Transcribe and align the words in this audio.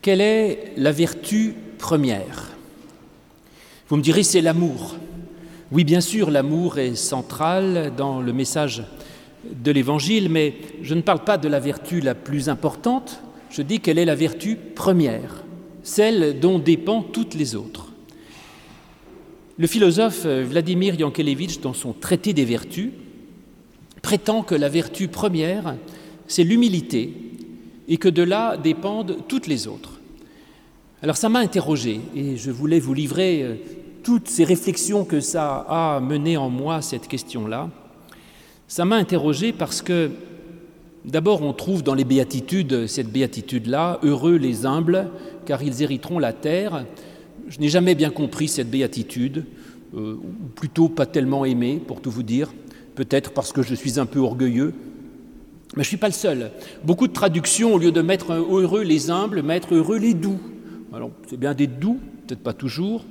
Quelle 0.00 0.20
est 0.20 0.72
la 0.76 0.92
vertu 0.92 1.54
première? 1.78 2.56
Vous 3.88 3.96
me 3.96 4.02
direz, 4.02 4.22
c'est 4.22 4.40
l'amour. 4.40 4.96
Oui, 5.72 5.82
bien 5.82 6.00
sûr, 6.00 6.30
l'amour 6.30 6.78
est 6.78 6.94
central 6.94 7.92
dans 7.96 8.20
le 8.20 8.32
message 8.32 8.84
de 9.44 9.70
l'Évangile, 9.70 10.28
mais 10.28 10.54
je 10.82 10.94
ne 10.94 11.00
parle 11.00 11.24
pas 11.24 11.36
de 11.36 11.48
la 11.48 11.58
vertu 11.58 12.00
la 12.00 12.14
plus 12.14 12.48
importante, 12.48 13.20
je 13.50 13.62
dis 13.62 13.80
qu'elle 13.80 13.98
est 13.98 14.04
la 14.04 14.14
vertu 14.14 14.56
première, 14.56 15.42
celle 15.82 16.38
dont 16.38 16.58
dépendent 16.58 17.12
toutes 17.12 17.34
les 17.34 17.54
autres. 17.54 17.88
Le 19.58 19.66
philosophe 19.66 20.26
Vladimir 20.26 20.94
Yankelevitch, 20.94 21.60
dans 21.60 21.74
son 21.74 21.92
Traité 21.92 22.32
des 22.32 22.44
vertus, 22.44 22.90
prétend 24.02 24.42
que 24.42 24.54
la 24.54 24.68
vertu 24.68 25.08
première, 25.08 25.76
c'est 26.28 26.44
l'humilité, 26.44 27.12
et 27.88 27.96
que 27.96 28.08
de 28.08 28.22
là 28.22 28.56
dépendent 28.56 29.16
toutes 29.26 29.46
les 29.46 29.66
autres. 29.66 30.00
Alors 31.02 31.16
ça 31.16 31.28
m'a 31.28 31.38
interrogé 31.38 32.00
et 32.14 32.36
je 32.36 32.50
voulais 32.50 32.80
vous 32.80 32.94
livrer 32.94 33.42
euh, 33.42 33.54
toutes 34.02 34.28
ces 34.28 34.44
réflexions 34.44 35.04
que 35.04 35.20
ça 35.20 35.64
a 35.68 36.00
mené 36.00 36.36
en 36.36 36.50
moi, 36.50 36.82
cette 36.82 37.08
question-là. 37.08 37.70
Ça 38.66 38.84
m'a 38.84 38.96
interrogé 38.96 39.52
parce 39.52 39.80
que 39.80 40.10
d'abord 41.04 41.42
on 41.42 41.52
trouve 41.52 41.82
dans 41.82 41.94
les 41.94 42.04
béatitudes 42.04 42.86
cette 42.86 43.10
béatitude-là, 43.10 44.00
heureux 44.02 44.36
les 44.36 44.66
humbles, 44.66 45.08
car 45.46 45.62
ils 45.62 45.82
hériteront 45.82 46.18
la 46.18 46.32
terre. 46.32 46.84
Je 47.48 47.60
n'ai 47.60 47.68
jamais 47.68 47.94
bien 47.94 48.10
compris 48.10 48.48
cette 48.48 48.70
béatitude, 48.70 49.46
euh, 49.94 50.14
ou 50.14 50.48
plutôt 50.54 50.88
pas 50.88 51.06
tellement 51.06 51.44
aimée, 51.44 51.80
pour 51.86 52.02
tout 52.02 52.10
vous 52.10 52.22
dire, 52.22 52.52
peut-être 52.94 53.30
parce 53.30 53.52
que 53.52 53.62
je 53.62 53.74
suis 53.74 53.98
un 53.98 54.04
peu 54.04 54.18
orgueilleux, 54.18 54.74
mais 55.76 55.82
je 55.82 55.88
ne 55.88 55.90
suis 55.90 55.96
pas 55.96 56.08
le 56.08 56.14
seul. 56.14 56.50
Beaucoup 56.84 57.08
de 57.08 57.12
traductions, 57.12 57.74
au 57.74 57.78
lieu 57.78 57.92
de 57.92 58.00
mettre 58.00 58.32
heureux 58.32 58.82
les 58.82 59.10
humbles, 59.10 59.42
mettre 59.42 59.74
heureux 59.74 59.98
les 59.98 60.14
doux. 60.14 60.40
Alors, 60.92 61.10
c'est 61.28 61.38
bien 61.38 61.54
des 61.54 61.66
doux, 61.66 62.00
peut-être 62.26 62.42
pas 62.42 62.54
toujours. 62.54 63.04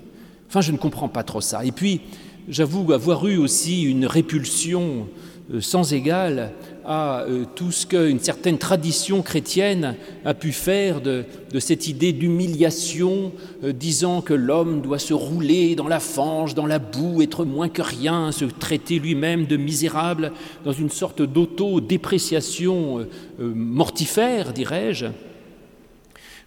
Enfin, 0.49 0.61
je 0.61 0.71
ne 0.71 0.77
comprends 0.77 1.07
pas 1.07 1.23
trop 1.23 1.41
ça. 1.41 1.63
Et 1.65 1.71
puis, 1.71 2.01
j'avoue 2.49 2.91
avoir 2.93 3.27
eu 3.27 3.37
aussi 3.37 3.83
une 3.83 4.05
répulsion 4.05 5.07
euh, 5.53 5.61
sans 5.61 5.93
égale 5.93 6.53
à 6.87 7.23
euh, 7.23 7.43
tout 7.53 7.73
ce 7.73 7.85
qu'une 7.85 8.19
certaine 8.19 8.57
tradition 8.57 9.21
chrétienne 9.21 9.95
a 10.23 10.33
pu 10.33 10.53
faire 10.53 11.01
de, 11.01 11.25
cette 11.59 11.87
idée 11.87 12.13
d'humiliation, 12.13 13.33
euh, 13.65 13.73
disant 13.73 14.21
que 14.21 14.33
l'homme 14.33 14.81
doit 14.81 14.97
se 14.97 15.13
rouler 15.13 15.75
dans 15.75 15.89
la 15.89 15.99
fange, 15.99 16.55
dans 16.55 16.65
la 16.65 16.79
boue, 16.79 17.21
être 17.21 17.43
moins 17.43 17.67
que 17.67 17.81
rien, 17.81 18.31
se 18.31 18.45
traiter 18.45 18.99
lui-même 18.99 19.47
de 19.47 19.57
misérable, 19.57 20.31
dans 20.63 20.71
une 20.71 20.89
sorte 20.89 21.21
d'auto-dépréciation 21.21 23.05
mortifère, 23.39 24.53
dirais-je. 24.53 25.07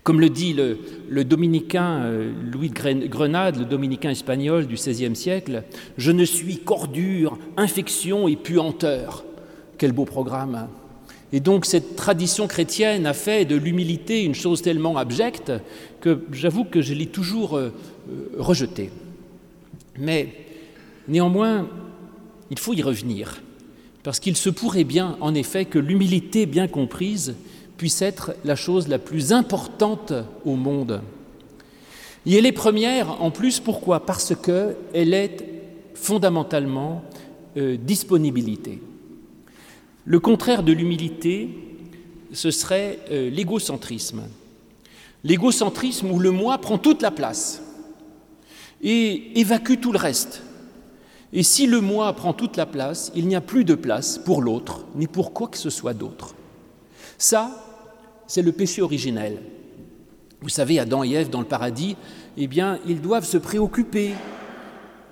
Comme 0.03 0.21
le 0.21 0.31
dit 0.31 0.55
le, 0.55 1.25
dominicain 1.25 2.11
Louis 2.51 2.71
de 2.71 3.07
Grenade, 3.07 3.59
le 3.59 3.67
dominicain 3.67 4.11
espagnol 4.11 4.67
du 4.67 4.77
XVIe 4.77 5.15
siècle, 5.15 5.65
je 5.99 6.11
ne 6.11 6.25
suis 6.25 6.59
qu'ordure, 6.59 7.39
infection 7.59 8.27
et 8.27 8.37
puanteur. 8.37 9.25
Quel 9.81 9.93
beau 9.93 10.05
programme 10.05 10.55
hein. 10.57 10.69
Et 11.33 11.41
donc 11.41 11.65
cette 11.65 11.97
tradition 11.97 12.47
chrétienne 12.47 13.07
a 13.07 13.15
fait 13.15 13.47
de 13.47 13.57
l'humilité 13.57 14.25
une 14.25 14.35
chose 14.35 14.61
tellement 14.61 14.99
abjecte 14.99 15.53
que 16.03 16.23
j'avoue 16.33 16.65
que 16.65 16.83
je 16.83 16.93
l'ai 16.93 17.07
toujours 17.07 17.57
euh, 17.57 17.73
euh, 18.11 18.29
rejetée. 18.37 18.91
Mais 19.99 20.35
néanmoins, 21.09 21.67
il 22.51 22.59
faut 22.59 22.75
y 22.75 22.83
revenir, 22.83 23.41
parce 24.03 24.21
qu'il 24.21 24.37
se 24.37 24.51
pourrait 24.51 24.85
bien, 24.85 25.17
en 25.23 25.35
effet, 25.35 25.65
que 25.65 25.79
l'humilité 25.79 26.45
bien 26.45 26.69
comprise 26.69 27.37
puisse 27.79 28.03
être 28.03 28.35
la 28.45 28.57
chose 28.57 28.87
la 28.87 28.99
plus 28.99 29.33
importante 29.33 30.13
au 30.45 30.57
monde. 30.57 31.01
Et 32.27 32.37
elle 32.37 32.45
est 32.45 32.53
première 32.53 33.23
en 33.23 33.31
plus, 33.31 33.61
pourquoi? 33.61 34.05
Parce 34.05 34.35
qu'elle 34.35 35.15
est 35.15 35.39
fondamentalement 35.95 37.03
euh, 37.57 37.79
disponibilité. 37.79 38.79
Le 40.05 40.21
contraire 40.21 40.63
de 40.63 40.73
l'humilité, 40.73 41.51
ce 42.33 42.51
serait 42.51 43.01
euh, 43.11 43.31
l'égocentrisme. 43.31 44.23
L'égocentrisme 45.25 46.11
où 46.11 46.19
le 46.19 46.31
moi 46.31 46.59
prend 46.59 46.79
toute 46.79 47.03
la 47.03 47.11
place 47.11 47.63
et 48.83 49.39
évacue 49.39 49.79
tout 49.81 49.93
le 49.93 49.99
reste. 49.99 50.43
Et 51.33 51.43
si 51.43 51.67
le 51.67 51.81
moi 51.81 52.13
prend 52.15 52.33
toute 52.33 52.57
la 52.57 52.67
place, 52.67 53.13
il 53.15 53.29
n'y 53.29 53.37
a 53.37 53.41
plus 53.41 53.65
de 53.65 53.75
place 53.75 54.19
pour 54.19 54.43
l'autre, 54.43 54.87
ni 54.97 55.07
pour 55.07 55.33
quoi 55.33 55.49
que 55.49 55.59
ce 55.59 55.71
soit 55.71 55.95
d'autre. 55.95 56.35
Ça, 57.19 57.65
c'est 58.27 58.43
le 58.43 58.53
péché 58.53 58.83
originel. 58.83 59.39
Vous 60.41 60.49
savez, 60.49 60.79
Adam 60.79 61.05
et 61.05 61.13
Ève 61.13 61.29
dans 61.29 61.41
le 61.41 61.47
paradis, 61.47 61.97
eh 62.37 62.47
bien, 62.47 62.79
ils 62.87 63.01
doivent 63.01 63.27
se 63.27 63.37
préoccuper 63.37 64.15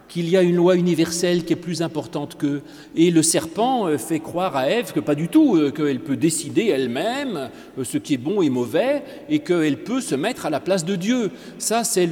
qu'il 0.08 0.28
y 0.28 0.36
a 0.36 0.42
une 0.42 0.56
loi 0.56 0.76
universelle 0.76 1.44
qui 1.44 1.52
est 1.52 1.56
plus 1.56 1.82
importante 1.82 2.36
qu'eux. 2.36 2.62
Et 2.96 3.10
le 3.10 3.22
serpent 3.22 3.86
euh, 3.86 3.98
fait 3.98 4.20
croire 4.20 4.56
à 4.56 4.70
Ève 4.70 4.92
que 4.92 5.00
pas 5.00 5.14
du 5.14 5.28
tout, 5.28 5.56
euh, 5.56 5.70
qu'elle 5.70 6.00
peut 6.00 6.16
décider 6.16 6.66
elle-même 6.66 7.50
euh, 7.78 7.84
ce 7.84 7.98
qui 7.98 8.14
est 8.14 8.18
bon 8.18 8.42
et 8.42 8.50
mauvais, 8.50 9.02
et 9.28 9.40
qu'elle 9.40 9.84
peut 9.84 10.00
se 10.00 10.14
mettre 10.14 10.46
à 10.46 10.50
la 10.50 10.60
place 10.60 10.84
de 10.84 10.96
Dieu. 10.96 11.30
Ça, 11.58 11.84
c'est 11.84 12.08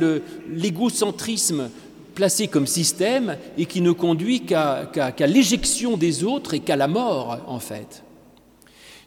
l'égocentrisme 0.52 1.70
placé 2.14 2.48
comme 2.48 2.66
système 2.66 3.36
et 3.58 3.66
qui 3.66 3.80
ne 3.80 3.92
conduit 3.92 4.40
qu'à 4.40 4.88
l'éjection 5.26 5.96
des 5.96 6.24
autres 6.24 6.54
et 6.54 6.60
qu'à 6.60 6.76
la 6.76 6.88
mort, 6.88 7.38
en 7.46 7.58
fait. 7.58 8.02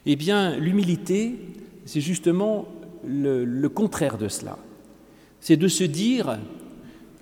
Eh 0.06 0.16
bien, 0.16 0.56
l'humilité, 0.56 1.34
c'est 1.86 2.00
justement 2.00 2.68
le 3.04 3.68
contraire 3.68 4.16
de 4.16 4.28
cela. 4.28 4.58
C'est 5.40 5.56
de 5.56 5.66
se 5.66 5.82
dire, 5.82 6.38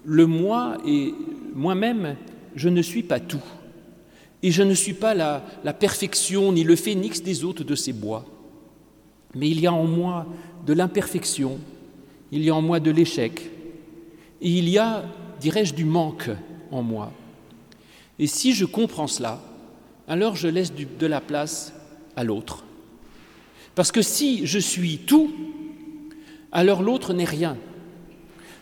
le 0.05 0.27
moi 0.27 0.79
et 0.87 1.15
moi-même, 1.54 2.16
je 2.54 2.69
ne 2.69 2.82
suis 2.82 3.03
pas 3.03 3.20
tout. 3.20 3.42
Et 4.42 4.50
je 4.50 4.62
ne 4.62 4.75
suis 4.75 4.94
pas 4.94 5.14
la, 5.14 5.42
perfection 5.72 6.53
ni 6.53 6.64
le 6.64 6.76
phénix 6.76 7.22
des 7.22 7.44
hôtes 7.44 7.62
de 7.62 7.75
ces 7.75 7.92
bois. 7.92 8.25
Mais 9.34 9.48
il 9.50 9.60
y 9.60 9.66
a 9.66 9.72
en 9.72 9.84
moi 9.84 10.26
de 10.66 10.72
l'imperfection, 10.72 11.58
il 12.31 12.42
y 12.44 12.50
a 12.50 12.54
en 12.54 12.62
moi 12.62 12.81
de 12.81 12.91
l'échec, 12.91 13.50
et 14.41 14.50
il 14.50 14.69
y 14.69 14.78
a, 14.78 15.04
dirais-je, 15.41 15.75
du 15.75 15.84
manque 15.84 16.31
en 16.70 16.82
moi. 16.82 17.12
Et 18.19 18.26
si 18.26 18.53
je 18.53 18.64
comprends 18.64 19.06
cela, 19.06 19.41
alors 20.06 20.37
je 20.37 20.48
laisse 20.48 20.72
de 20.72 21.06
la 21.06 21.20
place 21.20 21.72
à 22.16 22.25
l'autre. 22.25 22.64
Parce 23.75 23.92
que 23.92 24.03
si 24.03 24.47
je 24.47 24.58
suis 24.58 24.98
tout, 24.98 25.31
alors 26.53 26.82
l'autre 26.82 27.12
n'est 27.12 27.25
rien. 27.25 27.56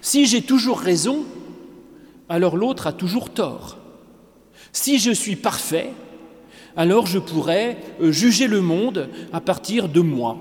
Si 0.00 0.26
j'ai 0.26 0.42
toujours 0.42 0.78
raison, 0.78 1.24
alors 2.28 2.56
l'autre 2.56 2.86
a 2.86 2.92
toujours 2.92 3.30
tort. 3.30 3.78
Si 4.72 4.98
je 4.98 5.10
suis 5.10 5.36
parfait, 5.36 5.90
alors 6.76 7.06
je 7.06 7.18
pourrais 7.18 7.78
euh, 8.00 8.12
juger 8.12 8.46
le 8.46 8.60
monde 8.60 9.08
à 9.32 9.40
partir 9.40 9.88
de 9.88 10.00
moi, 10.00 10.36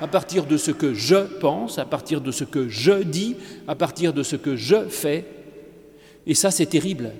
à 0.00 0.06
partir 0.06 0.44
de 0.44 0.56
ce 0.56 0.70
que 0.70 0.92
je 0.92 1.38
pense, 1.38 1.78
à 1.78 1.84
partir 1.84 2.20
de 2.20 2.30
ce 2.30 2.44
que 2.44 2.68
je 2.68 3.02
dis, 3.02 3.36
à 3.66 3.74
partir 3.74 4.12
de 4.12 4.22
ce 4.22 4.36
que 4.36 4.56
je 4.56 4.88
fais. 4.88 5.24
Et 6.26 6.34
ça, 6.34 6.50
c'est 6.50 6.66
terrible. 6.66 7.12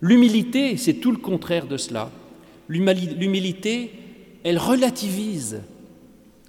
L'humilité, 0.00 0.76
c'est 0.76 0.94
tout 0.94 1.12
le 1.12 1.18
contraire 1.18 1.66
de 1.66 1.76
cela. 1.76 2.10
L'humilité, 2.68 3.92
elle 4.44 4.58
relativise 4.58 5.60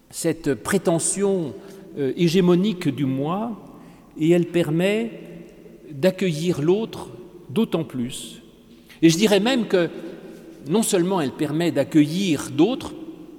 cette 0.10 0.56
prétention 0.56 1.54
euh, 1.98 2.14
hégémonique 2.16 2.88
du 2.88 3.06
moi 3.06 3.52
et 4.18 4.30
elle 4.30 4.46
permet 4.46 5.12
d'accueillir 5.94 6.62
l'autre 6.62 7.10
d'autant 7.50 7.84
plus. 7.84 8.42
Et 9.02 9.10
je 9.10 9.18
dirais 9.18 9.40
même 9.40 9.68
que 9.68 9.90
non 10.68 10.84
seulement 10.84 11.22
elle 11.22 11.32
permet 11.32 11.72
d'accueillir 11.72 12.52
d'autres, 12.52 12.94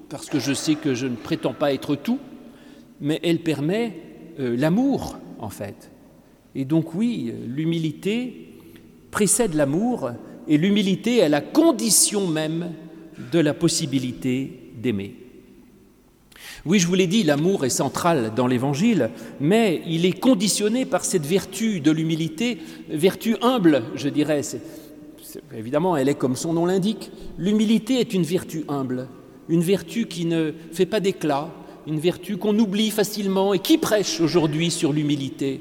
parce 0.09 0.29
que 0.29 0.41
je 0.41 0.53
sais 0.53 0.75
que 0.75 0.95
je 0.95 1.07
ne 1.07 1.17
prétends 1.17 1.55
pas 1.55 1.73
être 1.73 1.95
tout, 1.95 2.19
mais 3.01 3.21
elle 3.23 3.39
permet 3.41 3.97
euh, 4.41 4.57
l'amour, 4.57 5.19
en 5.39 5.49
fait. 5.49 5.91
Et 6.55 6.65
donc 6.65 6.95
oui, 6.95 7.33
l'humilité 7.47 8.49
précède 9.11 9.55
l'amour, 9.55 10.11
et 10.49 10.59
l'humilité 10.59 11.19
est 11.19 11.29
la 11.29 11.41
condition 11.41 12.27
même 12.27 12.73
de 13.33 13.39
la 13.39 13.55
possibilité 13.55 14.73
d'aimer. 14.77 15.22
Oui, 16.65 16.79
je 16.79 16.87
vous 16.87 16.95
l'ai 16.95 17.07
dit, 17.07 17.25
l'amour 17.25 17.65
est 17.65 17.71
central 17.71 18.33
dans 18.37 18.47
l'Évangile, 18.47 19.11
mais 19.41 19.83
il 19.87 20.07
est 20.07 20.19
conditionné 20.19 20.85
par 20.85 21.05
cette 21.05 21.27
vertu 21.27 21.81
de 21.81 21.91
l'humilité, 21.91 22.59
vertu 22.89 23.37
humble, 23.43 23.83
je 23.97 24.09
dirais. 24.09 24.43
évidemment, 25.55 25.97
elle 25.97 26.09
est 26.09 26.15
comme 26.15 26.37
son 26.37 26.53
nom 26.53 26.67
l'indique. 26.67 27.11
L'humilité 27.37 28.01
est 28.01 28.15
une 28.15 28.23
vertu 28.23 28.65
humble, 28.69 29.09
une 29.49 29.63
vertu 29.63 30.07
qui 30.07 30.25
ne 30.25 30.53
fait 30.73 30.87
pas 30.87 31.01
d'éclat, 31.01 31.51
une 31.87 31.99
vertu 31.99 32.37
qu'on 32.37 32.59
oublie 32.59 32.91
facilement 32.91 33.55
et 33.55 33.59
qui 33.59 33.79
prêche 33.79 34.21
aujourd'hui 34.21 34.71
sur 34.71 34.93
l'humilité. 34.93 35.61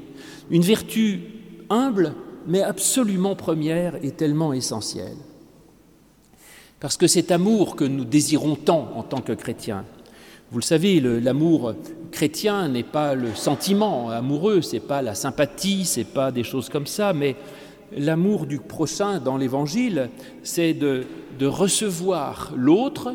Une 0.50 0.62
vertu 0.62 1.20
humble, 1.68 2.14
mais 2.46 2.62
absolument 2.62 3.34
première 3.34 3.96
et 4.04 4.12
tellement 4.12 4.52
essentielle. 4.52 5.16
Parce 6.78 6.96
que 6.96 7.06
cet 7.06 7.30
amour 7.30 7.76
que 7.76 7.84
nous 7.84 8.04
désirons 8.04 8.56
tant 8.56 8.92
en 8.96 9.02
tant 9.02 9.20
que 9.20 9.32
chrétiens, 9.32 9.84
Vous 10.52 10.58
le 10.58 10.64
savez, 10.64 11.00
l'amour 11.00 11.72
chrétien 12.10 12.68
n'est 12.68 12.82
pas 12.82 13.14
le 13.14 13.34
sentiment 13.34 14.10
amoureux, 14.10 14.60
c'est 14.60 14.80
pas 14.80 15.00
la 15.00 15.14
sympathie, 15.14 15.86
c'est 15.86 16.04
pas 16.04 16.30
des 16.30 16.44
choses 16.44 16.68
comme 16.68 16.86
ça, 16.86 17.14
mais 17.14 17.36
l'amour 17.96 18.44
du 18.44 18.58
prochain 18.58 19.18
dans 19.18 19.38
l'évangile, 19.38 20.10
c'est 20.42 20.74
de, 20.74 21.06
de 21.38 21.46
recevoir 21.46 22.52
l'autre 22.54 23.14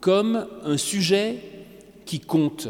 comme 0.00 0.46
un 0.64 0.78
sujet 0.78 1.42
qui 2.06 2.20
compte 2.20 2.68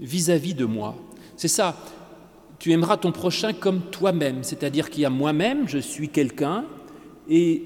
vis-à-vis 0.00 0.54
de 0.54 0.64
moi. 0.64 0.94
C'est 1.36 1.48
ça, 1.48 1.76
tu 2.58 2.72
aimeras 2.72 2.96
ton 2.96 3.12
prochain 3.12 3.52
comme 3.52 3.82
toi-même, 3.90 4.38
c'est-à-dire 4.42 4.88
qu'il 4.88 5.02
y 5.02 5.04
a 5.04 5.10
moi-même, 5.10 5.68
je 5.68 5.76
suis 5.76 6.08
quelqu'un, 6.08 6.64
et 7.28 7.62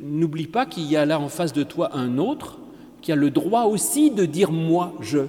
n'oublie 0.00 0.46
pas 0.46 0.64
qu'il 0.64 0.90
y 0.90 0.96
a 0.96 1.04
là 1.04 1.20
en 1.20 1.28
face 1.28 1.52
de 1.52 1.64
toi 1.64 1.94
un 1.94 2.16
autre 2.16 2.59
qui 3.02 3.12
a 3.12 3.16
le 3.16 3.30
droit 3.30 3.64
aussi 3.64 4.10
de 4.10 4.24
dire 4.24 4.52
moi, 4.52 4.92
je. 5.00 5.20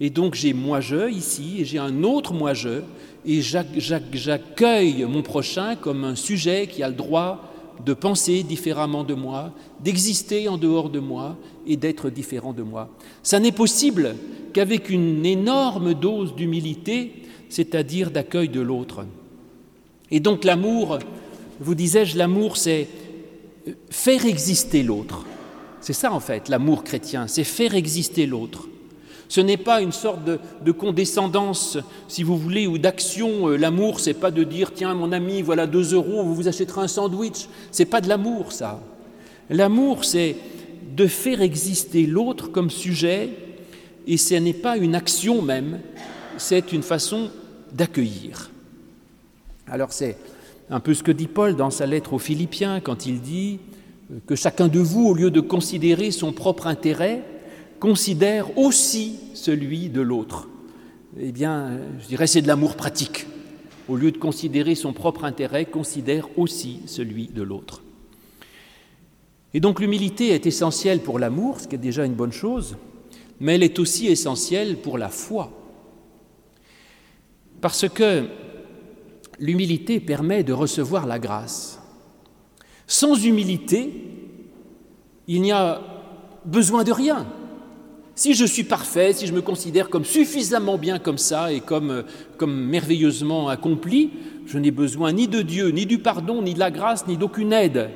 Et 0.00 0.10
donc 0.10 0.34
j'ai 0.34 0.52
moi-je 0.52 1.10
ici, 1.10 1.60
et 1.60 1.64
j'ai 1.64 1.78
un 1.78 2.02
autre 2.02 2.34
moi-je, 2.34 2.80
et 3.24 3.40
j'accueille 3.40 5.04
mon 5.04 5.22
prochain 5.22 5.76
comme 5.76 6.04
un 6.04 6.16
sujet 6.16 6.66
qui 6.66 6.82
a 6.82 6.88
le 6.88 6.94
droit 6.94 7.52
de 7.84 7.94
penser 7.94 8.42
différemment 8.42 9.04
de 9.04 9.14
moi, 9.14 9.52
d'exister 9.80 10.48
en 10.48 10.58
dehors 10.58 10.90
de 10.90 10.98
moi 11.00 11.36
et 11.66 11.76
d'être 11.76 12.10
différent 12.10 12.52
de 12.52 12.62
moi. 12.62 12.88
Ça 13.22 13.38
n'est 13.40 13.52
possible 13.52 14.16
qu'avec 14.52 14.90
une 14.90 15.24
énorme 15.24 15.94
dose 15.94 16.34
d'humilité, 16.34 17.12
c'est-à-dire 17.48 18.10
d'accueil 18.10 18.48
de 18.48 18.60
l'autre. 18.60 19.04
Et 20.10 20.20
donc 20.20 20.44
l'amour, 20.44 20.98
vous 21.60 21.74
disais-je, 21.74 22.18
l'amour, 22.18 22.56
c'est 22.56 22.88
faire 23.88 24.26
exister 24.26 24.82
l'autre. 24.82 25.24
C'est 25.82 25.92
ça 25.92 26.12
en 26.12 26.20
fait, 26.20 26.48
l'amour 26.48 26.84
chrétien, 26.84 27.26
c'est 27.26 27.44
faire 27.44 27.74
exister 27.74 28.24
l'autre. 28.24 28.68
Ce 29.28 29.40
n'est 29.40 29.56
pas 29.56 29.80
une 29.80 29.92
sorte 29.92 30.20
de, 30.24 30.72
condescendance, 30.72 31.78
si 32.06 32.22
vous 32.22 32.36
voulez, 32.36 32.66
ou 32.66 32.76
d'action. 32.76 33.48
Euh, 33.48 33.56
l'amour, 33.56 33.98
c'est 33.98 34.14
pas 34.14 34.30
de 34.30 34.44
dire 34.44 34.74
tiens, 34.74 34.94
mon 34.94 35.10
ami, 35.10 35.40
voilà 35.40 35.66
deux 35.66 35.94
euros, 35.94 36.22
vous 36.22 36.34
vous 36.34 36.48
achèterez 36.48 36.82
un 36.82 36.88
sandwich. 36.88 37.48
C'est 37.70 37.86
pas 37.86 38.02
de 38.02 38.08
l'amour, 38.08 38.52
ça. 38.52 38.80
L'amour, 39.48 40.04
c'est 40.04 40.36
de 40.94 41.06
faire 41.06 41.40
exister 41.40 42.06
l'autre 42.06 42.48
comme 42.48 42.68
sujet, 42.70 43.30
et 44.06 44.18
ce 44.18 44.34
n'est 44.34 44.52
pas 44.52 44.76
une 44.76 44.94
action 44.94 45.40
même, 45.40 45.80
c'est 46.36 46.72
une 46.72 46.82
façon 46.82 47.30
d'accueillir. 47.72 48.50
Alors 49.66 49.92
c'est 49.92 50.16
un 50.70 50.80
peu 50.80 50.94
ce 50.94 51.02
que 51.02 51.12
dit 51.12 51.26
Paul 51.26 51.56
dans 51.56 51.70
sa 51.70 51.86
lettre 51.86 52.12
aux 52.12 52.18
Philippiens 52.18 52.80
quand 52.80 53.06
il 53.06 53.20
dit 53.20 53.58
que 54.26 54.34
chacun 54.34 54.68
de 54.68 54.78
vous, 54.78 55.06
au 55.06 55.14
lieu 55.14 55.30
de 55.30 55.40
considérer 55.40 56.10
son 56.10 56.32
propre 56.32 56.66
intérêt, 56.66 57.22
considère 57.80 58.56
aussi 58.58 59.18
celui 59.34 59.88
de 59.88 60.00
l'autre. 60.00 60.48
Eh 61.18 61.32
bien, 61.32 61.78
je 62.00 62.06
dirais 62.06 62.26
c'est 62.26 62.42
de 62.42 62.46
l'amour 62.46 62.76
pratique. 62.76 63.26
Au 63.88 63.96
lieu 63.96 64.12
de 64.12 64.18
considérer 64.18 64.74
son 64.74 64.92
propre 64.92 65.24
intérêt, 65.24 65.64
considère 65.64 66.28
aussi 66.38 66.80
celui 66.86 67.26
de 67.26 67.42
l'autre. 67.42 67.82
Et 69.54 69.60
donc 69.60 69.80
l'humilité 69.80 70.28
est 70.28 70.46
essentielle 70.46 71.00
pour 71.00 71.18
l'amour, 71.18 71.60
ce 71.60 71.68
qui 71.68 71.74
est 71.74 71.78
déjà 71.78 72.04
une 72.04 72.14
bonne 72.14 72.32
chose, 72.32 72.76
mais 73.40 73.56
elle 73.56 73.62
est 73.62 73.78
aussi 73.78 74.06
essentielle 74.06 74.76
pour 74.76 74.96
la 74.96 75.08
foi. 75.08 75.50
Parce 77.60 77.88
que 77.88 78.26
l'humilité 79.38 80.00
permet 80.00 80.44
de 80.44 80.52
recevoir 80.52 81.06
la 81.06 81.18
grâce. 81.18 81.81
Sans 82.86 83.14
humilité, 83.14 83.90
il 85.28 85.42
n'y 85.42 85.52
a 85.52 85.80
besoin 86.44 86.84
de 86.84 86.92
rien. 86.92 87.26
Si 88.14 88.34
je 88.34 88.44
suis 88.44 88.64
parfait, 88.64 89.12
si 89.14 89.26
je 89.26 89.32
me 89.32 89.40
considère 89.40 89.88
comme 89.88 90.04
suffisamment 90.04 90.76
bien 90.76 90.98
comme 90.98 91.16
ça 91.16 91.52
et 91.52 91.60
comme, 91.60 91.90
euh, 91.90 92.02
comme 92.36 92.54
merveilleusement 92.54 93.48
accompli, 93.48 94.10
je 94.46 94.58
n'ai 94.58 94.70
besoin 94.70 95.12
ni 95.12 95.28
de 95.28 95.40
Dieu, 95.40 95.68
ni 95.70 95.86
du 95.86 95.98
pardon, 95.98 96.42
ni 96.42 96.52
de 96.52 96.58
la 96.58 96.70
grâce, 96.70 97.06
ni 97.06 97.16
d'aucune 97.16 97.54
aide. 97.54 97.88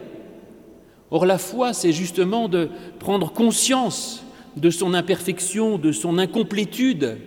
Or 1.11 1.27
la 1.27 1.37
foi, 1.37 1.75
c'est 1.75 1.93
justement 1.93 2.49
de 2.49 2.71
prendre 2.99 3.31
conscience 3.31 4.25
de 4.57 4.71
son 4.71 4.95
imperfection, 4.95 5.77
de 5.77 5.93
son 5.93 6.17
incomplétude, 6.17 7.19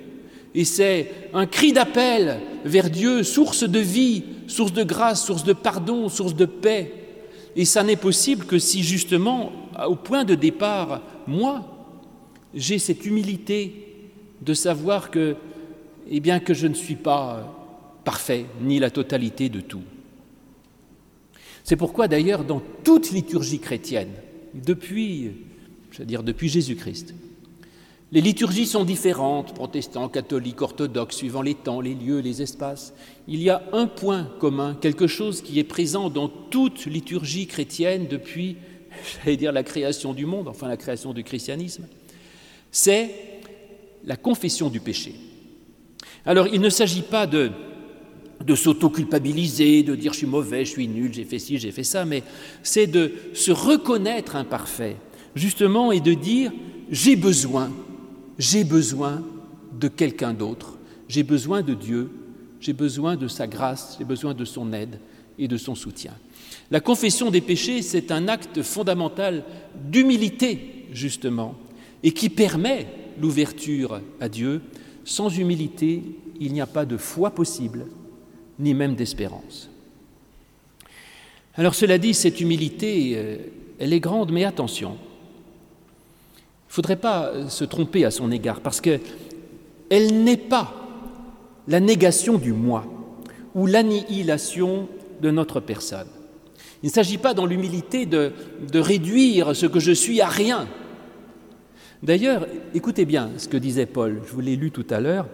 et 0.56 0.66
c'est 0.66 1.12
un 1.34 1.46
cri 1.46 1.74
d'appel 1.74 2.40
vers 2.66 2.90
Dieu, 2.90 3.24
source 3.24 3.64
de 3.64 3.80
vie, 3.80 4.24
source 4.48 4.74
de 4.74 4.84
grâce, 4.84 5.26
source 5.26 5.44
de 5.44 5.54
pardon, 5.54 6.10
source 6.10 6.36
de 6.36 6.46
paix. 6.46 6.99
Et 7.56 7.66
ça 7.66 7.84
n'est 7.84 7.96
possible 7.96 8.46
que 8.46 8.60
si 8.60 8.84
justement, 8.84 9.52
au 9.88 9.96
point 9.96 10.24
de 10.24 10.36
départ, 10.36 11.02
moi, 11.28 11.66
j'ai 12.54 12.80
cette 12.80 13.06
humilité 13.06 13.88
de 14.42 14.54
savoir 14.54 15.12
que, 15.12 15.36
eh 16.10 16.22
je 16.50 16.68
ne 16.68 16.74
suis 16.74 16.96
pas 16.96 17.36
euh, 17.36 17.44
parfait, 18.04 18.46
ni 18.62 18.80
la 18.80 18.90
totalité 18.90 19.50
de 19.50 19.62
tout. 19.62 19.84
C'est 21.64 21.76
pourquoi 21.76 22.08
d'ailleurs 22.08 22.44
dans 22.44 22.62
toute 22.84 23.12
liturgie 23.12 23.60
chrétienne, 23.60 24.10
depuis 24.54 25.34
Jésus-Christ, 26.42 27.14
les 28.12 28.22
liturgies 28.22 28.66
sont 28.66 28.86
différentes, 28.86 29.54
protestants, 29.54 30.10
catholiques, 30.10 30.62
orthodoxes, 30.62 31.18
suivant 31.18 31.44
les 31.44 31.54
temps, 31.54 31.80
les 31.80 31.94
lieux, 31.94 32.20
les 32.20 32.42
espaces. 32.42 32.94
Il 33.28 33.42
y 33.42 33.50
a 33.52 33.64
un 33.72 33.86
point 33.86 34.30
commun, 34.40 34.76
quelque 34.82 35.06
chose 35.06 35.42
qui 35.42 35.60
est 35.60 35.64
présent 35.64 36.10
dans 36.10 36.28
toute 36.28 36.86
liturgie 36.86 37.46
chrétienne 37.46 38.08
depuis, 38.10 38.58
j'allais 39.24 39.38
dire, 39.38 39.52
la 39.52 39.64
création 39.64 40.14
du 40.14 40.26
monde, 40.26 40.48
enfin 40.48 40.68
la 40.68 40.78
création 40.78 41.14
du 41.14 41.24
christianisme 41.24 41.86
c'est 42.72 43.10
la 44.06 44.16
confession 44.16 44.70
du 44.70 44.80
péché. 44.80 45.16
Alors 46.26 46.48
il 46.48 46.62
ne 46.62 46.70
s'agit 46.70 47.02
pas 47.02 47.28
de, 47.28 47.52
de 48.46 48.56
s'auto-culpabiliser, 48.56 49.84
de 49.84 49.96
dire 49.96 50.14
je 50.14 50.20
suis 50.20 50.28
mauvais, 50.28 50.66
je 50.66 50.72
suis 50.72 50.88
nul, 50.88 51.14
j'ai 51.14 51.26
fait 51.26 51.40
ci, 51.40 51.58
j'ai 51.58 51.72
fait 51.72 51.84
ça, 51.84 52.06
mais 52.06 52.24
c'est 52.64 52.88
de 52.88 53.14
se 53.34 53.52
reconnaître 53.52 54.36
imparfait, 54.36 54.98
justement, 55.36 55.92
et 55.92 56.00
de 56.00 56.14
dire 56.14 56.52
j'ai 56.92 57.16
besoin, 57.16 57.72
j'ai 58.40 58.64
besoin 58.64 59.22
de 59.78 59.90
quelqu'un 59.90 60.34
d'autre, 60.34 60.80
j'ai 61.10 61.24
besoin 61.24 61.62
de 61.62 61.74
Dieu, 61.74 62.10
j'ai 62.62 62.74
besoin 62.74 63.18
de 63.18 63.28
sa 63.28 63.46
grâce, 63.46 63.98
j'ai 64.00 64.06
besoin 64.06 64.34
de 64.34 64.46
son 64.46 64.74
aide 64.74 65.00
et 65.38 65.48
de 65.48 65.58
son 65.58 65.76
soutien. 65.76 66.14
La 66.72 66.80
confession 66.80 67.30
des 67.30 67.42
péchés, 67.42 67.82
c'est 67.82 68.12
un 68.12 68.28
acte 68.28 68.62
fondamental 68.64 69.44
d'humilité, 69.76 70.86
justement, 70.94 71.56
et 72.02 72.12
qui 72.12 72.30
permet 72.30 72.88
l'ouverture 73.20 74.02
à 74.20 74.30
Dieu. 74.30 74.62
Sans 75.04 75.30
humilité, 75.30 76.02
il 76.40 76.54
n'y 76.54 76.62
a 76.62 76.68
pas 76.68 76.86
de 76.86 76.98
foi 76.98 77.32
possible, 77.32 77.88
ni 78.58 78.74
même 78.74 78.96
d'espérance. 78.96 79.70
Alors 81.56 81.76
cela 81.76 81.98
dit, 81.98 82.14
cette 82.14 82.40
humilité, 82.40 83.14
euh, 83.16 83.38
elle 83.80 83.92
est 83.92 84.00
grande, 84.00 84.32
mais 84.32 84.46
attention, 84.46 84.98
ne 86.70 86.74
faudrait 86.74 86.96
pas 86.96 87.32
se 87.50 87.64
tromper 87.66 88.06
à 88.06 88.12
son 88.12 88.32
égard, 88.32 88.62
parce 88.62 88.80
qu'elle 88.82 89.02
n'est 90.24 90.38
pas 90.38 90.74
la 91.68 91.80
négation 91.80 92.38
du 92.38 92.54
moi 92.54 92.86
ou 93.56 93.66
l'annihilation 93.66 94.88
de 95.22 95.32
notre 95.32 95.60
personne. 95.60 96.08
Il 96.82 96.88
ne 96.88 96.92
s'agit 96.92 97.18
pas 97.18 97.34
dans 97.34 97.46
l'humilité 97.46 98.06
de, 98.06 98.32
de 98.72 98.80
réduire 98.80 99.56
ce 99.56 99.66
que 99.66 99.80
je 99.80 99.92
suis 99.92 100.22
à 100.22 100.30
rien, 100.30 100.68
D'ailleurs, 102.02 102.48
écoutez 102.74 103.04
bien 103.04 103.32
ce 103.38 103.50
que 103.50 103.58
disait 103.58 103.86
Paul, 103.86 104.22
je 104.26 104.32
vous 104.32 104.40
l'ai 104.40 104.56
lu 104.56 104.72
tout 104.72 104.86
à 104.90 105.02
l'heure, 105.02 105.28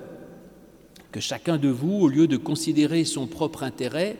que 1.11 1.19
chacun 1.19 1.57
de 1.57 1.69
vous, 1.69 1.93
au 1.93 2.07
lieu 2.07 2.27
de 2.27 2.37
considérer 2.37 3.05
son 3.05 3.27
propre 3.27 3.61
intérêt, 3.61 4.17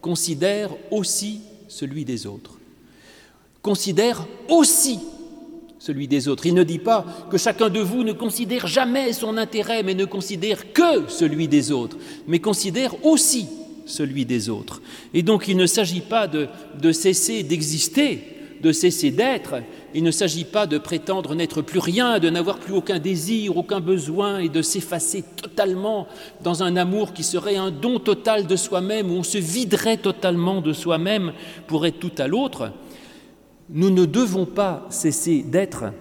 considère 0.00 0.70
aussi 0.92 1.40
celui 1.66 2.04
des 2.04 2.28
autres. 2.28 2.58
Considère 3.60 4.24
aussi 4.48 5.00
celui 5.80 6.06
des 6.06 6.28
autres. 6.28 6.46
Il 6.46 6.54
ne 6.54 6.62
dit 6.62 6.78
pas 6.78 7.04
que 7.30 7.38
chacun 7.38 7.70
de 7.70 7.80
vous 7.80 8.04
ne 8.04 8.12
considère 8.12 8.68
jamais 8.68 9.12
son 9.12 9.36
intérêt, 9.36 9.82
mais 9.82 9.94
ne 9.94 10.04
considère 10.04 10.72
que 10.72 11.08
celui 11.08 11.48
des 11.48 11.72
autres, 11.72 11.96
mais 12.28 12.38
considère 12.38 13.04
aussi 13.04 13.48
celui 13.86 14.24
des 14.26 14.48
autres. 14.48 14.80
Et 15.14 15.22
donc 15.22 15.48
il 15.48 15.56
ne 15.56 15.66
s'agit 15.66 16.02
pas 16.02 16.28
de, 16.28 16.46
de 16.80 16.92
cesser 16.92 17.42
d'exister, 17.42 18.20
de 18.62 18.72
cesser 18.72 19.10
d'être, 19.10 19.54
il 19.94 20.04
ne 20.04 20.10
s'agit 20.10 20.44
pas 20.44 20.66
de 20.66 20.78
prétendre 20.78 21.34
n'être 21.34 21.62
plus 21.62 21.80
rien, 21.80 22.18
de 22.18 22.30
n'avoir 22.30 22.58
plus 22.58 22.74
aucun 22.74 22.98
désir, 22.98 23.56
aucun 23.56 23.80
besoin 23.80 24.38
et 24.38 24.48
de 24.48 24.62
s'effacer 24.62 25.24
totalement 25.36 26.06
dans 26.44 26.62
un 26.62 26.76
amour 26.76 27.12
qui 27.12 27.24
serait 27.24 27.56
un 27.56 27.70
don 27.70 27.98
total 27.98 28.46
de 28.46 28.54
soi-même, 28.54 29.10
où 29.10 29.14
on 29.14 29.22
se 29.22 29.38
viderait 29.38 29.96
totalement 29.96 30.60
de 30.60 30.72
soi-même 30.72 31.32
pour 31.66 31.86
être 31.86 31.98
tout 31.98 32.12
à 32.18 32.28
l'autre. 32.28 32.70
Nous 33.72 33.90
ne 33.90 34.04
devons 34.04 34.46
pas 34.46 34.86
cesser 34.90 35.42
d'être 35.42 35.92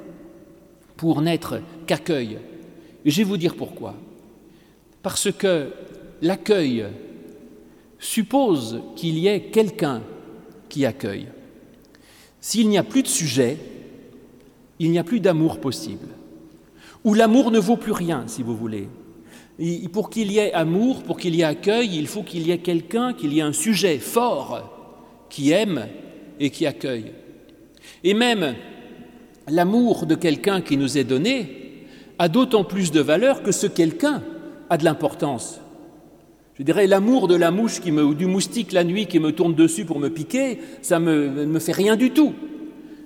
pour 0.98 1.22
n'être 1.22 1.62
qu'accueil. 1.86 2.40
Je 3.06 3.18
vais 3.18 3.24
vous 3.24 3.38
dire 3.38 3.56
pourquoi. 3.56 3.96
Parce 5.02 5.32
que 5.32 5.72
l'accueil 6.22 6.86
suppose 8.00 8.82
qu'il 8.96 9.18
y 9.20 9.28
ait 9.28 9.44
quelqu'un 9.44 10.02
qui 10.68 10.86
accueille. 10.86 11.28
S'il 12.42 12.70
n'y 12.70 12.78
a 12.78 12.84
plus 12.84 13.04
de 13.04 13.08
sujet, 13.08 13.58
il 14.80 14.92
n'y 14.92 15.00
a 15.00 15.04
plus 15.04 15.20
d'amour 15.20 15.60
possible. 15.60 16.08
où 17.06 17.14
l'amour 17.14 17.50
ne 17.50 17.60
vaut 17.60 17.78
plus 17.78 17.94
rien, 17.94 18.26
si 18.28 18.44
vous 18.44 18.58
voulez. 18.58 18.90
pour 19.94 20.10
qu'il 20.10 20.32
y 20.32 20.40
ait 20.40 20.52
amour, 20.54 21.04
pour 21.04 21.18
qu'il 21.18 21.34
y 21.36 21.42
ait 21.42 21.46
accueil, 21.46 21.98
il 21.98 22.08
faut 22.08 22.24
qu'il 22.24 22.46
y 22.48 22.52
ait 22.52 22.58
quelqu'un, 22.58 23.14
qu'il 23.14 23.34
y 23.34 23.40
ait 23.40 23.44
un 23.44 23.54
sujet 23.54 24.00
fort 24.00 25.28
qui 25.30 25.52
aime 25.52 25.88
et 26.40 26.50
qui 26.50 26.66
accueille. 26.66 27.14
Et 28.04 28.14
même 28.14 28.56
l'amour 29.48 30.06
de 30.06 30.16
quelqu'un 30.16 30.62
qui 30.62 30.78
nous 30.78 30.98
est 30.98 31.04
donné 31.04 31.86
a 32.18 32.28
d'autant 32.28 32.64
plus 32.64 32.92
de 32.92 33.00
valeur 33.00 33.44
que 33.44 33.52
ce 33.52 33.68
quelqu'un 33.68 34.24
a 34.70 34.78
de 34.78 34.86
l'importance. 34.86 35.60
Je 36.58 36.64
dirais 36.64 36.88
l'amour 36.88 37.28
de 37.28 37.36
la 37.36 37.52
mouche 37.52 37.84
me, 37.86 38.04
ou 38.04 38.14
du 38.14 38.26
moustique 38.26 38.74
la 38.74 38.84
nuit 38.84 39.06
qui 39.06 39.20
me 39.20 39.32
tourne 39.32 39.56
dessus 39.56 39.86
pour 39.86 40.00
me 40.00 40.10
piquer, 40.10 40.60
ça 40.82 41.00
ne 41.00 41.46
me 41.46 41.60
fait 41.60 41.72
rien 41.72 41.96
du 41.96 42.12
tout. 42.12 42.34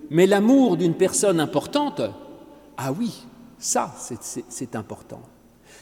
Mais 0.09 0.25
l'amour 0.25 0.77
d'une 0.77 0.95
personne 0.95 1.39
importante, 1.39 2.01
ah 2.77 2.91
oui, 2.91 3.25
ça 3.59 3.93
c'est 4.49 4.75
important. 4.75 5.21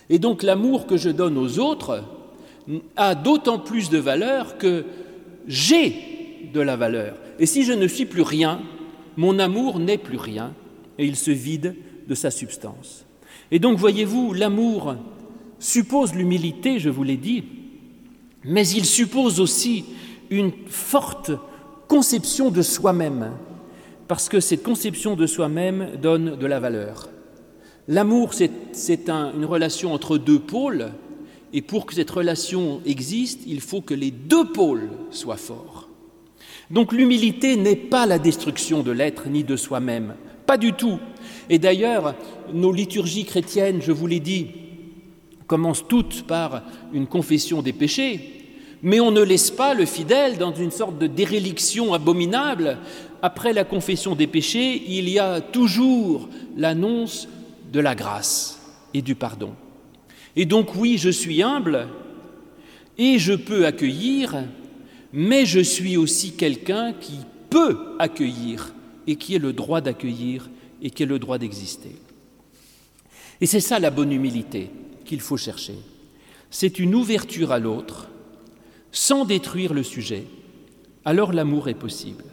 Et 0.10 0.20
donc 0.20 0.44
l'amour 0.44 0.86
que 0.86 0.98
je 0.98 1.10
donne 1.10 1.38
aux 1.38 1.60
autres 1.60 2.04
a 2.98 3.16
d'autant 3.16 3.60
plus 3.60 3.90
de 3.90 3.98
valeur 3.98 4.58
que 4.58 4.86
j'ai 5.48 5.96
de 6.54 6.60
la 6.60 6.76
valeur. 6.76 7.16
Et 7.40 7.46
si 7.46 7.64
je 7.64 7.72
ne 7.74 7.88
suis 7.88 8.06
plus 8.06 8.22
rien, 8.22 8.62
mon 9.18 9.40
amour 9.40 9.80
n'est 9.80 9.98
plus 9.98 10.18
rien 10.18 10.54
et 10.98 11.06
il 11.06 11.16
se 11.16 11.32
vide 11.32 11.76
de 12.08 12.16
sa 12.16 12.32
substance. 12.32 13.06
Et 13.52 13.60
donc 13.60 13.78
voyez-vous, 13.78 14.34
l'amour 14.34 14.96
suppose 15.60 16.14
l'humilité, 16.14 16.80
je 16.80 16.90
vous 16.90 17.04
l'ai 17.04 17.18
dit, 17.18 17.44
mais 18.44 18.68
il 18.68 18.86
suppose 18.86 19.40
aussi 19.40 19.86
une 20.30 20.52
forte 20.68 21.32
conception 21.88 22.50
de 22.50 22.62
soi-même, 22.62 23.32
parce 24.08 24.30
que 24.30 24.40
cette 24.40 24.64
conception 24.64 25.16
de 25.16 25.28
soi-même 25.28 25.98
donne 26.02 26.38
de 26.38 26.46
la 26.46 26.60
valeur. 26.60 27.10
L'amour, 27.88 28.34
c'est 28.34 29.10
une 29.10 29.46
relation 29.46 29.94
entre 29.94 30.18
deux 30.18 30.40
pôles, 30.40 30.92
et 31.54 31.62
pour 31.62 31.86
que 31.86 31.94
cette 31.94 32.10
relation 32.10 32.82
existe, 32.86 33.42
il 33.46 33.60
faut 33.60 33.82
que 33.82 33.94
les 33.94 34.12
deux 34.12 34.52
pôles 34.52 34.90
soient 35.12 35.36
forts. 35.36 35.71
Donc 36.72 36.94
l'humilité 36.94 37.58
n'est 37.58 37.76
pas 37.76 38.06
la 38.06 38.18
destruction 38.18 38.82
de 38.82 38.92
l'être 38.92 39.28
ni 39.28 39.44
de 39.44 39.58
soi-même, 39.58 40.16
pas 40.46 40.58
du 40.58 40.72
tout. 40.72 41.00
Et 41.50 41.60
d'ailleurs, 41.60 42.16
nos 42.54 42.72
liturgies 42.72 43.26
chrétiennes, 43.26 43.82
je 43.82 43.92
vous 43.92 44.08
l'ai 44.08 44.22
dit, 44.22 44.48
commencent 45.48 45.86
toutes 45.88 46.24
par 46.24 46.64
une 46.94 47.08
confession 47.08 47.62
des 47.62 47.74
péchés, 47.74 48.46
mais 48.82 49.02
on 49.02 49.12
ne 49.12 49.22
laisse 49.22 49.52
pas 49.52 49.74
le 49.74 49.86
fidèle 49.86 50.38
dans 50.38 50.54
une 50.54 50.72
sorte 50.72 50.98
de 50.98 51.08
déréliction 51.08 51.94
abominable. 51.94 52.78
Après 53.22 53.52
la 53.52 53.66
confession 53.66 54.16
des 54.16 54.28
péchés, 54.28 54.82
il 54.88 55.10
y 55.10 55.20
a 55.20 55.42
toujours 55.42 56.30
l'annonce 56.56 57.28
de 57.74 57.82
la 57.82 57.96
grâce 57.96 58.62
et 58.94 59.02
du 59.02 59.14
pardon. 59.14 59.52
Et 60.38 60.46
donc 60.46 60.74
oui, 60.76 60.98
je 60.98 61.10
suis 61.10 61.44
humble 61.44 61.90
et 62.98 63.20
je 63.20 63.34
peux 63.34 63.66
accueillir, 63.66 64.46
mais 65.14 65.46
je 65.46 65.60
suis 65.60 65.98
aussi 65.98 66.34
quelqu'un 66.34 66.94
qui 66.94 67.20
peut 67.50 67.78
accueillir 68.00 68.74
et 69.08 69.16
qui 69.16 69.36
ait 69.36 69.40
le 69.40 69.54
droit 69.54 69.82
d'accueillir 69.82 70.50
et 70.82 70.90
qui 70.90 71.04
ait 71.04 71.08
le 71.08 71.20
droit 71.20 71.38
d'exister. 71.38 71.96
Et 73.40 73.46
c'est 73.46 73.60
ça 73.60 73.80
la 73.80 73.90
bonne 73.90 74.12
humilité 74.12 74.70
qu'il 75.06 75.20
faut 75.20 75.38
chercher. 75.38 75.76
C'est 76.50 76.80
une 76.80 76.96
ouverture 76.96 77.52
à 77.52 77.60
l'autre 77.60 78.10
sans 78.92 79.26
détruire 79.26 79.74
le 79.74 79.84
sujet. 79.84 80.26
Alors 81.06 81.34
l'amour 81.34 81.70
est 81.70 81.76
possible. 81.76 82.24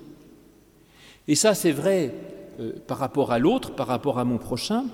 Et 1.26 1.34
ça, 1.34 1.54
c'est 1.54 1.72
vrai 1.72 2.14
euh, 2.60 2.72
par 2.86 2.98
rapport 2.98 3.32
à 3.32 3.38
l'autre, 3.38 3.74
par 3.74 3.86
rapport 3.86 4.18
à 4.18 4.24
mon 4.24 4.38
prochain. 4.38 4.84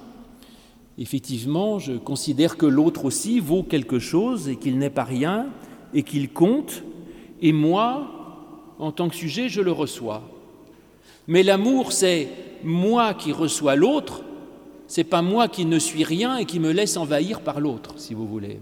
Effectivement, 0.99 1.79
je 1.79 1.93
considère 1.95 2.57
que 2.57 2.67
l'autre 2.67 3.05
aussi 3.05 3.41
vaut 3.41 3.63
quelque 3.63 3.99
chose 3.99 4.49
et 4.49 4.57
qu'il 4.57 4.79
n'est 4.79 4.91
pas 4.91 5.05
rien 5.05 5.47
et 5.93 6.03
qu'il 6.03 6.31
compte. 6.31 6.83
Et 7.43 7.53
moi, 7.53 8.09
en 8.79 8.93
tant 8.93 9.09
que 9.09 9.17
sujet, 9.17 9.49
je 9.49 9.61
le 9.61 9.73
reçois. 9.73 10.23
Mais 11.27 11.43
l'amour, 11.43 11.93
c'est 11.93 12.29
moi 12.63 13.15
qui 13.15 13.33
reçois 13.33 13.77
l'autre 13.77 14.25
c'est 14.87 15.05
pas 15.05 15.23
moi 15.23 15.49
qui 15.49 15.65
ne 15.65 15.79
suis 15.79 16.05
rien 16.05 16.37
et 16.37 16.45
qui 16.45 16.61
me 16.61 16.71
laisse 16.71 16.97
envahir 16.97 17.41
par 17.41 17.61
l'autre, 17.61 17.95
si 17.97 18.15
vous 18.15 18.27
voulez. 18.27 18.61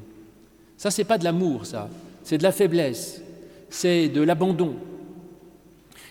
Ça, 0.76 0.90
c'est 0.90 1.04
pas 1.04 1.18
de 1.18 1.24
l'amour, 1.24 1.66
ça. 1.66 1.88
C'est 2.22 2.38
de 2.38 2.42
la 2.42 2.52
faiblesse. 2.52 3.22
C'est 3.68 4.08
de 4.08 4.22
l'abandon. 4.22 4.76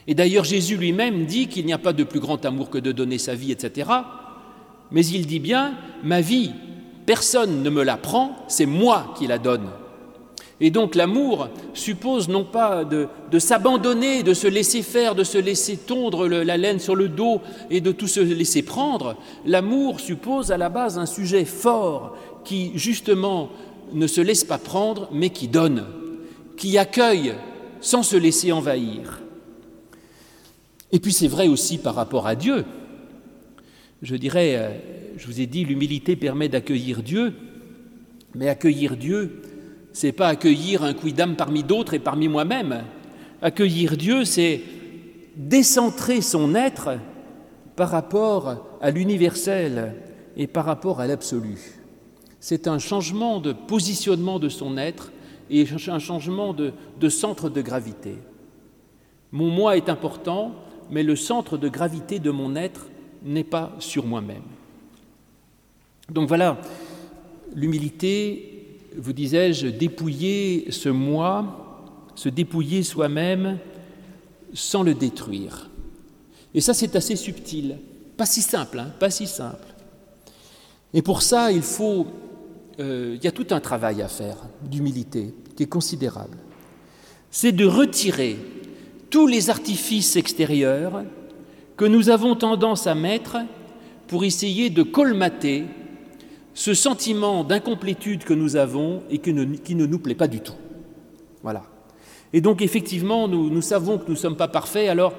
Et 0.08 0.16
d'ailleurs, 0.16 0.44
Jésus 0.44 0.78
lui-même 0.78 1.26
dit 1.26 1.48
qu'il 1.48 1.66
n'y 1.66 1.74
a 1.74 1.78
pas 1.78 1.94
de 1.94 2.04
plus 2.04 2.20
grand 2.20 2.44
amour 2.46 2.70
que 2.70 2.78
de 2.78 2.92
donner 2.92 3.18
sa 3.18 3.36
vie, 3.36 3.52
etc. 3.52 3.90
Mais 4.92 5.06
il 5.06 5.26
dit 5.26 5.40
bien, 5.40 5.76
ma 6.04 6.22
vie, 6.22 6.52
personne 7.06 7.64
ne 7.64 7.70
me 7.70 7.84
la 7.84 7.98
prend, 7.98 8.36
c'est 8.48 8.66
moi 8.66 9.14
qui 9.18 9.28
la 9.28 9.38
donne. 9.38 9.70
Et 10.64 10.70
donc 10.70 10.94
l'amour 10.94 11.50
suppose 11.74 12.30
non 12.30 12.46
pas 12.46 12.86
de, 12.86 13.08
s'abandonner, 13.40 14.22
de 14.22 14.36
se 14.36 14.46
laisser 14.46 14.84
faire, 14.84 15.16
de 15.16 15.24
se 15.24 15.40
laisser 15.40 15.76
tondre 15.76 16.28
la 16.28 16.56
laine 16.56 16.80
sur 16.80 16.96
le 16.96 17.10
dos 17.10 17.42
et 17.72 17.82
de 17.82 17.92
tout 17.92 18.08
se 18.08 18.20
laisser 18.20 18.62
prendre. 18.62 19.18
L'amour 19.44 20.00
suppose 20.00 20.52
à 20.52 20.58
la 20.58 20.70
base 20.70 21.00
un 21.00 21.08
sujet 21.08 21.46
fort 21.46 22.16
qui 22.46 22.72
justement 22.76 23.50
ne 23.92 24.06
se 24.06 24.22
laisse 24.22 24.44
pas 24.44 24.60
prendre, 24.60 25.10
mais 25.12 25.32
qui 25.32 25.48
donne, 25.48 25.84
qui 26.58 26.78
accueille 26.78 27.34
sans 27.82 28.04
se 28.04 28.16
laisser 28.16 28.52
envahir. 28.52 29.20
Et 30.92 31.00
puis 31.00 31.12
c'est 31.12 31.28
vrai 31.28 31.48
aussi 31.48 31.80
par 31.80 31.96
rapport 31.96 32.28
à 32.28 32.36
Dieu. 32.36 32.66
Je 34.04 34.16
dirais, 34.16 34.56
euh, 34.56 34.70
je 35.18 35.26
vous 35.26 35.42
ai 35.42 35.48
dit, 35.48 35.66
l'humilité 35.66 36.16
permet 36.16 36.50
d'accueillir 36.50 37.02
Dieu, 37.02 37.34
mais 38.36 38.48
accueillir 38.48 38.96
Dieu, 38.96 39.42
c'est 39.94 40.12
pas 40.12 40.28
accueillir 40.28 40.84
un 40.84 40.94
quidam 40.94 41.36
parmi 41.36 41.64
d'autres 41.64 41.94
et 41.94 42.00
parmi 42.00 42.28
moi-même. 42.28 42.84
Accueillir 43.42 43.98
Dieu, 43.98 44.26
c'est 44.26 44.62
décentrer 45.36 46.22
son 46.22 46.56
être 46.56 46.98
par 47.76 47.90
rapport 47.90 48.78
à 48.82 48.92
l'universel 48.92 49.96
et 50.38 50.48
par 50.48 50.66
rapport 50.66 51.00
à 51.00 51.08
l'absolu. 51.08 51.58
C'est 52.40 52.68
un 52.68 52.80
changement 52.80 53.40
de 53.40 53.54
positionnement 53.54 54.40
de 54.40 54.50
son 54.50 54.78
être 54.78 55.12
et 55.50 55.66
un 55.88 56.00
changement 56.00 56.54
de, 56.54 56.74
de, 57.00 57.10
centre 57.10 57.50
de 57.50 57.62
gravité. 57.62 58.16
Mon 59.32 59.50
moi 59.50 59.78
est 59.78 59.90
important, 59.90 60.54
mais 60.90 61.04
le 61.04 61.16
centre 61.16 61.58
de 61.58 61.70
gravité 61.70 62.20
de 62.20 62.32
mon 62.32 62.56
être 62.56 62.88
n'est 63.24 63.44
pas 63.44 63.72
sur 63.80 64.06
moi-même. 64.06 64.44
Donc 66.10 66.28
voilà, 66.28 66.58
l'humilité 67.54 68.61
vous 68.98 69.14
disais-je, 69.14 69.68
dépouiller 69.68 70.68
ce 70.70 70.90
moi, 70.90 71.84
se 72.16 72.30
dépouiller 72.30 72.84
soi-même 72.84 73.58
sans 74.54 74.84
le 74.84 74.94
détruire. 74.94 75.70
Et 76.54 76.62
ça, 76.62 76.74
c'est 76.74 76.96
assez 76.96 77.16
subtil, 77.16 77.78
pas 78.18 78.26
si 78.26 78.42
simple, 78.42 78.80
hein, 78.80 78.92
pas 79.00 79.10
si 79.10 79.28
simple. 79.28 79.68
Et 80.94 81.02
pour 81.02 81.22
ça, 81.22 81.52
il 81.52 81.62
faut, 81.62 82.08
euh, 82.80 83.16
il 83.18 83.24
y 83.24 83.28
a 83.28 83.32
tout 83.32 83.48
un 83.52 83.60
travail 83.60 84.02
à 84.02 84.08
faire 84.08 84.38
d'humilité 84.62 85.34
qui 85.56 85.64
est 85.64 85.68
considérable. 85.68 86.38
C'est 87.30 87.54
de 87.54 87.66
retirer 87.66 88.38
tous 89.10 89.28
les 89.28 89.50
artifices 89.50 90.18
extérieurs 90.18 91.04
que 91.78 91.86
nous 91.86 92.10
avons 92.10 92.36
tendance 92.36 92.88
à 92.88 92.96
mettre 92.96 93.38
pour 94.08 94.26
essayer 94.26 94.70
de 94.70 94.84
colmater 94.84 95.66
ce 96.54 96.74
sentiment 96.74 97.44
d'incomplétude 97.44 98.24
que 98.24 98.34
nous 98.34 98.56
avons 98.56 99.04
et 99.10 99.20
qui 99.20 99.34
ne 99.34 99.86
nous 99.86 100.00
plaît 100.00 100.16
pas 100.16 100.28
du 100.28 100.42
tout. 100.42 100.56
Voilà. 101.44 101.64
Et 102.34 102.42
donc 102.42 102.62
effectivement, 102.62 103.28
nous, 103.28 103.62
savons 103.62 103.98
que 103.98 104.06
nous 104.06 104.14
ne 104.14 104.18
sommes 104.18 104.38
pas 104.38 104.48
parfaits, 104.48 104.90
alors 104.90 105.14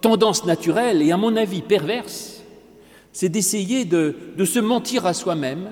tendance 0.00 0.44
naturelle 0.44 1.02
et 1.02 1.12
à 1.12 1.16
mon 1.16 1.36
avis 1.36 1.62
perverse, 1.62 2.42
c'est 3.12 3.28
d'essayer 3.28 3.84
de, 3.84 4.14
se 4.44 4.58
mentir 4.58 5.06
à 5.06 5.14
soi-même 5.14 5.70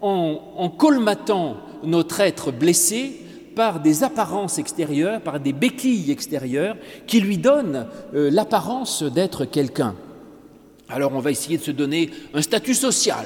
en, 0.00 0.68
colmatant 0.76 1.56
notre 1.82 2.20
être 2.20 2.52
blessé 2.52 3.20
par 3.56 3.80
des 3.80 4.02
apparences 4.02 4.58
extérieures, 4.58 5.20
par 5.20 5.40
des 5.40 5.52
béquilles 5.52 6.10
extérieures 6.10 6.76
qui 7.06 7.20
lui 7.20 7.38
donnent 7.38 7.86
euh, 8.14 8.28
l'apparence 8.30 9.04
d'être 9.04 9.44
quelqu'un. 9.44 9.94
Alors 10.88 11.12
on 11.14 11.20
va 11.20 11.30
essayer 11.30 11.56
de 11.56 11.62
se 11.62 11.70
donner 11.70 12.10
un 12.34 12.42
statut 12.42 12.74
social, 12.74 13.24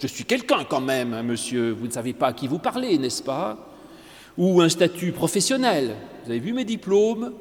je 0.00 0.06
suis 0.06 0.24
quelqu'un 0.24 0.64
quand 0.68 0.80
même, 0.80 1.12
hein, 1.12 1.22
monsieur, 1.22 1.72
vous 1.72 1.86
ne 1.86 1.92
savez 1.92 2.12
pas 2.12 2.28
à 2.28 2.32
qui 2.32 2.46
vous 2.46 2.58
parlez, 2.58 2.98
n'est-ce 2.98 3.22
pas? 3.22 3.72
Ou 4.36 4.60
un 4.60 4.68
statut 4.68 5.12
professionnel, 5.12 5.94
vous 6.24 6.30
avez 6.30 6.40
vu 6.40 6.52
mes 6.52 6.64
diplômes? 6.64 7.32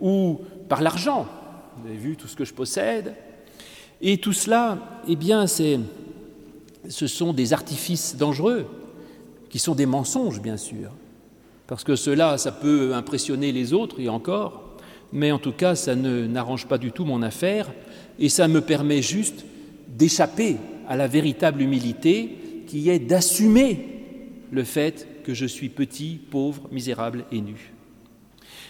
Ou 0.00 0.40
par 0.68 0.80
l'argent, 0.80 1.26
vous 1.78 1.88
avez 1.88 1.98
vu 1.98 2.16
tout 2.16 2.26
ce 2.26 2.36
que 2.36 2.44
je 2.44 2.54
possède. 2.54 3.14
Et 4.00 4.18
tout 4.18 4.32
cela, 4.32 4.78
eh 5.08 5.16
bien, 5.16 5.46
c'est, 5.46 5.78
ce 6.88 7.06
sont 7.06 7.32
des 7.32 7.52
artifices 7.52 8.16
dangereux, 8.16 8.66
qui 9.50 9.58
sont 9.58 9.74
des 9.74 9.86
mensonges, 9.86 10.40
bien 10.40 10.56
sûr. 10.56 10.90
Parce 11.66 11.84
que 11.84 11.96
cela, 11.96 12.38
ça 12.38 12.52
peut 12.52 12.94
impressionner 12.94 13.52
les 13.52 13.72
autres, 13.72 14.00
et 14.00 14.08
encore, 14.08 14.76
mais 15.12 15.30
en 15.32 15.38
tout 15.38 15.52
cas, 15.52 15.74
ça 15.74 15.94
ne, 15.94 16.26
n'arrange 16.26 16.66
pas 16.66 16.78
du 16.78 16.90
tout 16.90 17.04
mon 17.04 17.22
affaire, 17.22 17.70
et 18.18 18.28
ça 18.28 18.48
me 18.48 18.60
permet 18.60 19.00
juste 19.00 19.44
d'échapper 19.88 20.56
à 20.88 20.96
la 20.96 21.06
véritable 21.06 21.62
humilité 21.62 22.64
qui 22.66 22.90
est 22.90 22.98
d'assumer 22.98 23.86
le 24.50 24.64
fait 24.64 25.08
que 25.24 25.34
je 25.34 25.46
suis 25.46 25.68
petit, 25.68 26.20
pauvre, 26.30 26.68
misérable 26.70 27.24
et 27.32 27.40
nu. 27.40 27.72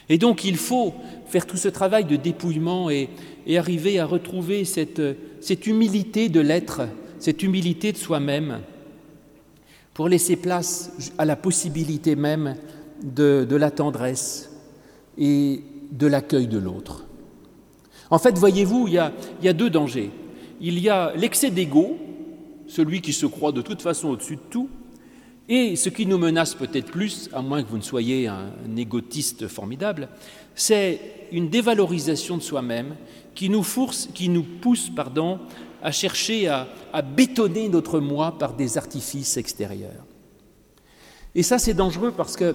Et 0.09 0.19
donc 0.19 0.45
il 0.45 0.57
faut 0.57 0.95
faire 1.27 1.47
tout 1.47 1.57
ce 1.57 1.69
travail 1.69 2.05
de 2.05 2.17
dépouillement 2.17 2.91
et, 2.91 3.09
arriver 3.57 3.99
à 3.99 4.07
retrouver 4.07 4.65
cette, 4.65 5.01
humilité 5.67 6.29
de 6.29 6.41
l'être, 6.41 6.83
cette 7.19 7.43
humilité 7.43 7.93
de 7.93 7.99
soi-même, 7.99 8.61
pour 9.93 10.09
laisser 10.09 10.37
place 10.37 11.13
à 11.19 11.25
la 11.25 11.37
possibilité 11.37 12.17
même 12.17 12.57
de, 13.03 13.47
la 13.51 13.71
tendresse 13.71 14.51
et 15.19 15.63
de 15.93 16.07
l'accueil 16.07 16.47
de 16.47 16.59
l'autre. 16.59 17.05
En 18.11 18.19
fait, 18.19 18.37
voyez-vous, 18.37 18.89
il, 18.89 19.13
il 19.41 19.45
y 19.45 19.49
a 19.49 19.53
deux 19.53 19.71
dangers. 19.71 20.11
Il 20.61 20.79
y 20.79 20.89
a 20.89 21.13
l'excès 21.17 21.51
d'ego, 21.51 21.97
celui 22.67 23.01
qui 23.01 23.13
se 23.13 23.27
croit 23.27 23.53
de 23.53 23.63
toute 23.63 23.83
façon 23.83 24.09
au-dessus 24.09 24.37
de 24.37 24.43
tout, 24.51 24.69
et 25.49 25.77
ce 25.77 25.91
qui 25.91 26.07
nous 26.07 26.19
menace 26.19 26.55
peut-être 26.55 26.91
plus, 26.91 27.29
à 27.33 27.43
moins 27.43 27.63
que 27.63 27.69
vous 27.69 27.77
ne 27.77 27.83
soyez 27.83 28.27
un, 28.27 28.51
égotiste 28.77 29.47
formidable, 29.47 30.09
c'est 30.55 31.01
une 31.33 31.51
dévalorisation 31.51 32.37
de 32.37 32.43
soi-même 32.43 32.97
qui 33.35 33.51
nous, 33.51 33.65
qui 34.15 34.29
nous 34.29 34.43
pousse 34.43 34.89
pardon, 34.89 35.41
à 35.83 35.93
chercher 35.93 36.49
à 36.49 37.03
bétonner 37.03 37.69
notre 37.69 38.01
moi 38.01 38.39
par 38.39 38.55
des 38.55 38.79
artifices 38.79 39.37
extérieurs. 39.37 40.05
Et 41.35 41.43
ça, 41.43 41.59
c'est 41.59 41.75
dangereux 41.75 42.13
parce 42.17 42.37
que 42.37 42.55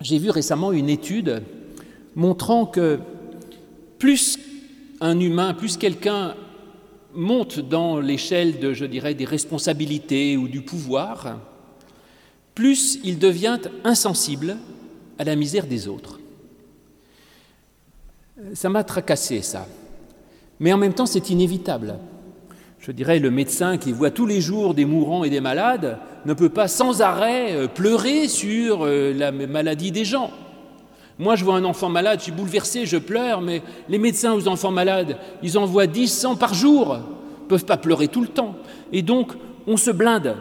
j'ai 0.00 0.18
vu 0.18 0.30
récemment 0.30 0.72
une 0.72 0.88
étude 0.88 1.42
montrant 2.14 2.66
que 2.66 2.98
plus 3.98 4.38
un 5.00 5.18
humain, 5.20 5.54
plus 5.54 5.76
quelqu'un 5.76 6.34
monte 7.18 7.58
dans 7.58 7.98
l'échelle 8.00 8.60
de, 8.60 8.72
je 8.72 8.84
dirais, 8.84 9.14
des 9.14 9.24
responsabilités 9.24 10.36
ou 10.36 10.48
du 10.48 10.62
pouvoir, 10.62 11.38
plus 12.54 12.98
il 13.04 13.18
devient 13.18 13.58
insensible 13.84 14.56
à 15.18 15.24
la 15.24 15.36
misère 15.36 15.66
des 15.66 15.88
autres. 15.88 16.20
Ça 18.54 18.68
m'a 18.68 18.84
tracassé, 18.84 19.42
ça. 19.42 19.66
Mais 20.60 20.72
en 20.72 20.78
même 20.78 20.94
temps, 20.94 21.06
c'est 21.06 21.30
inévitable. 21.30 21.98
Je 22.78 22.92
dirais, 22.92 23.18
le 23.18 23.30
médecin 23.30 23.78
qui 23.78 23.92
voit 23.92 24.12
tous 24.12 24.26
les 24.26 24.40
jours 24.40 24.74
des 24.74 24.84
mourants 24.84 25.24
et 25.24 25.30
des 25.30 25.40
malades 25.40 25.98
ne 26.24 26.34
peut 26.34 26.48
pas 26.48 26.68
sans 26.68 27.02
arrêt 27.02 27.52
euh, 27.52 27.66
pleurer 27.66 28.28
sur 28.28 28.84
euh, 28.84 29.12
la 29.12 29.32
maladie 29.32 29.90
des 29.90 30.04
gens. 30.04 30.30
Moi, 31.18 31.34
je 31.34 31.44
vois 31.44 31.56
un 31.56 31.64
enfant 31.64 31.88
malade, 31.88 32.20
je 32.20 32.24
suis 32.24 32.32
bouleversé, 32.32 32.86
je 32.86 32.96
pleure, 32.96 33.40
mais 33.40 33.62
les 33.88 33.98
médecins 33.98 34.34
aux 34.34 34.46
enfants 34.46 34.70
malades, 34.70 35.18
ils 35.42 35.58
en 35.58 35.66
voient 35.66 35.88
10, 35.88 36.08
100 36.08 36.36
par 36.36 36.54
jour, 36.54 36.96
ne 36.96 37.48
peuvent 37.48 37.64
pas 37.64 37.76
pleurer 37.76 38.06
tout 38.08 38.20
le 38.20 38.28
temps. 38.28 38.54
Et 38.92 39.02
donc, 39.02 39.32
on 39.66 39.76
se 39.76 39.90
blinde. 39.90 40.36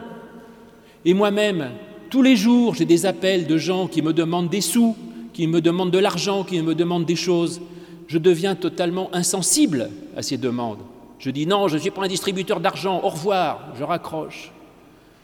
Et 1.04 1.14
moi-même, 1.14 1.72
tous 2.10 2.22
les 2.22 2.36
jours, 2.36 2.76
j'ai 2.76 2.86
des 2.86 3.06
appels 3.06 3.48
de 3.48 3.58
gens 3.58 3.88
qui 3.88 4.02
me 4.02 4.14
demandent 4.14 4.50
des 4.50 4.62
sous, 4.62 4.96
qui 5.34 5.48
me 5.48 5.62
demandent 5.62 5.92
de 5.92 5.98
l'argent, 5.98 6.44
qui 6.44 6.62
me 6.62 6.76
demandent 6.76 7.06
des 7.06 7.16
choses. 7.16 7.60
Je 8.08 8.18
deviens 8.18 8.56
totalement 8.56 9.10
insensible 9.14 9.90
à 10.16 10.22
ces 10.22 10.38
demandes. 10.38 10.80
Je 11.20 11.32
dis 11.32 11.48
non, 11.48 11.68
je 11.68 11.76
ne 11.76 11.82
suis 11.82 11.92
pas 11.92 12.04
un 12.04 12.08
distributeur 12.08 12.60
d'argent, 12.60 13.02
au 13.04 13.10
revoir, 13.10 13.74
je 13.78 13.84
raccroche. 13.84 14.52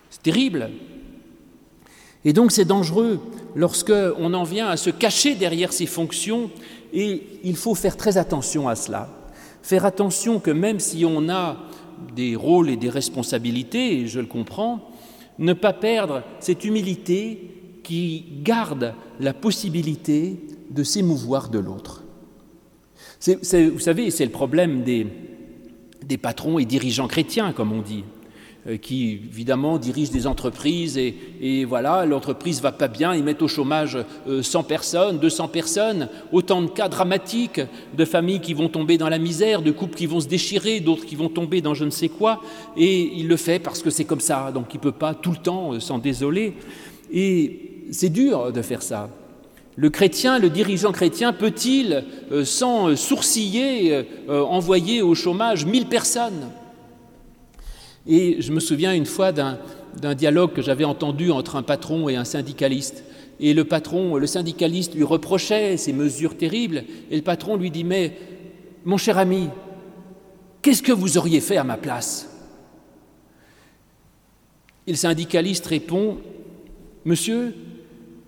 C'est 0.09 0.23
terrible. 0.23 0.69
Et 2.25 2.33
donc 2.33 2.51
c'est 2.51 2.65
dangereux 2.65 3.19
lorsque 3.55 3.93
on 4.17 4.33
en 4.33 4.43
vient 4.43 4.67
à 4.67 4.77
se 4.77 4.89
cacher 4.89 5.35
derrière 5.35 5.73
ces 5.73 5.85
fonctions 5.85 6.49
et 6.93 7.23
il 7.43 7.55
faut 7.55 7.75
faire 7.75 7.97
très 7.97 8.17
attention 8.17 8.67
à 8.67 8.75
cela. 8.75 9.09
Faire 9.61 9.85
attention 9.85 10.39
que 10.39 10.51
même 10.51 10.79
si 10.79 11.05
on 11.05 11.29
a 11.29 11.57
des 12.15 12.35
rôles 12.35 12.69
et 12.69 12.77
des 12.77 12.89
responsabilités, 12.89 13.99
et 13.99 14.07
je 14.07 14.19
le 14.19 14.25
comprends, 14.25 14.89
ne 15.39 15.53
pas 15.53 15.73
perdre 15.73 16.23
cette 16.39 16.65
humilité 16.65 17.79
qui 17.83 18.25
garde 18.43 18.93
la 19.19 19.33
possibilité 19.33 20.39
de 20.69 20.83
s'émouvoir 20.83 21.49
de 21.49 21.59
l'autre. 21.59 22.03
vous 23.25 23.79
savez, 23.79 24.11
c'est 24.11 24.25
le 24.25 24.31
problème 24.31 24.83
des 24.83 26.17
patrons 26.17 26.59
et 26.59 26.65
dirigeants 26.65 27.07
chrétiens, 27.07 27.51
comme 27.51 27.71
on 27.71 27.81
dit. 27.81 28.03
Euh, 28.69 28.77
qui 28.77 29.19
évidemment 29.29 29.77
dirigent 29.77 30.13
des 30.13 30.25
entreprises 30.25 30.97
et, 30.97 31.65
voilà, 31.65 32.05
l'entreprise 32.05 32.61
va 32.61 32.71
pas 32.71 32.87
bien, 32.87 33.13
ils 33.13 33.21
mettent 33.21 33.41
au 33.41 33.49
chômage 33.49 33.97
100 34.41 34.59
euh, 34.59 34.63
personnes, 34.63 35.17
200 35.17 35.49
personnes, 35.49 36.07
autant 36.31 36.61
de 36.61 36.69
cas 36.69 36.87
dramatiques 36.87 37.59
de 37.97 38.05
familles 38.05 38.39
qui 38.39 38.53
vont 38.53 38.69
tomber 38.69 38.97
dans 38.97 39.09
la 39.09 39.17
misère, 39.17 39.63
de 39.63 39.71
couples 39.71 39.95
qui 39.95 40.05
vont 40.05 40.21
se 40.21 40.29
déchirer, 40.29 40.79
d'autres 40.79 41.05
qui 41.05 41.17
vont 41.17 41.27
tomber 41.27 41.59
dans 41.59 41.73
je 41.73 41.83
ne 41.83 41.89
sais 41.89 42.07
quoi, 42.07 42.41
et 42.77 43.11
il 43.17 43.27
le 43.27 43.35
fait 43.35 43.59
parce 43.59 43.81
que 43.81 43.89
c'est 43.89 44.05
comme 44.05 44.21
ça, 44.21 44.49
donc 44.53 44.73
il 44.73 44.79
peut 44.79 44.93
pas 44.93 45.13
tout 45.13 45.31
le 45.31 45.37
temps 45.43 45.73
euh, 45.73 45.81
s'en 45.81 45.97
désoler. 45.97 46.53
Et 47.11 47.83
c'est 47.91 48.09
dur 48.09 48.53
de 48.53 48.61
faire 48.61 48.81
ça. 48.81 49.09
Le 49.75 49.89
chrétien, 49.89 50.39
le 50.39 50.49
dirigeant 50.49 50.93
chrétien, 50.93 51.33
peut-il, 51.33 52.05
sans 52.43 52.95
sourciller, 52.95 54.05
envoyer 54.29 55.01
au 55.01 55.15
chômage 55.15 55.65
1000 55.65 55.87
personnes? 55.87 56.49
Et 58.07 58.41
je 58.41 58.51
me 58.51 58.59
souviens 58.59 58.93
une 58.93 59.05
fois 59.05 59.31
d'un 59.31 60.15
dialogue 60.15 60.53
que 60.53 60.61
j'avais 60.61 60.83
entendu 60.83 61.31
entre 61.31 61.55
un 61.55 61.63
patron 61.63 62.09
et 62.09 62.15
un 62.15 62.25
syndicaliste. 62.25 63.03
Et 63.39 63.53
le 63.53 63.63
patron, 63.63 64.17
le 64.17 64.27
syndicaliste 64.27 64.93
lui 64.95 65.03
reprochait 65.03 65.77
ces 65.77 65.93
mesures 65.93 66.37
terribles. 66.37 66.83
Et 67.09 67.15
le 67.15 67.21
patron 67.21 67.55
lui 67.55 67.71
dit, 67.71 67.83
mais 67.83 68.17
mon 68.85 68.97
cher 68.97 69.17
ami, 69.17 69.49
qu'est-ce 70.61 70.83
que 70.83 70.91
vous 70.91 71.17
auriez 71.17 71.39
fait 71.39 71.57
à 71.57 71.63
ma 71.63 71.77
place? 71.77 72.29
Et 74.85 74.91
le 74.91 74.97
syndicaliste 74.97 75.65
répond, 75.65 76.17
Monsieur, 77.05 77.53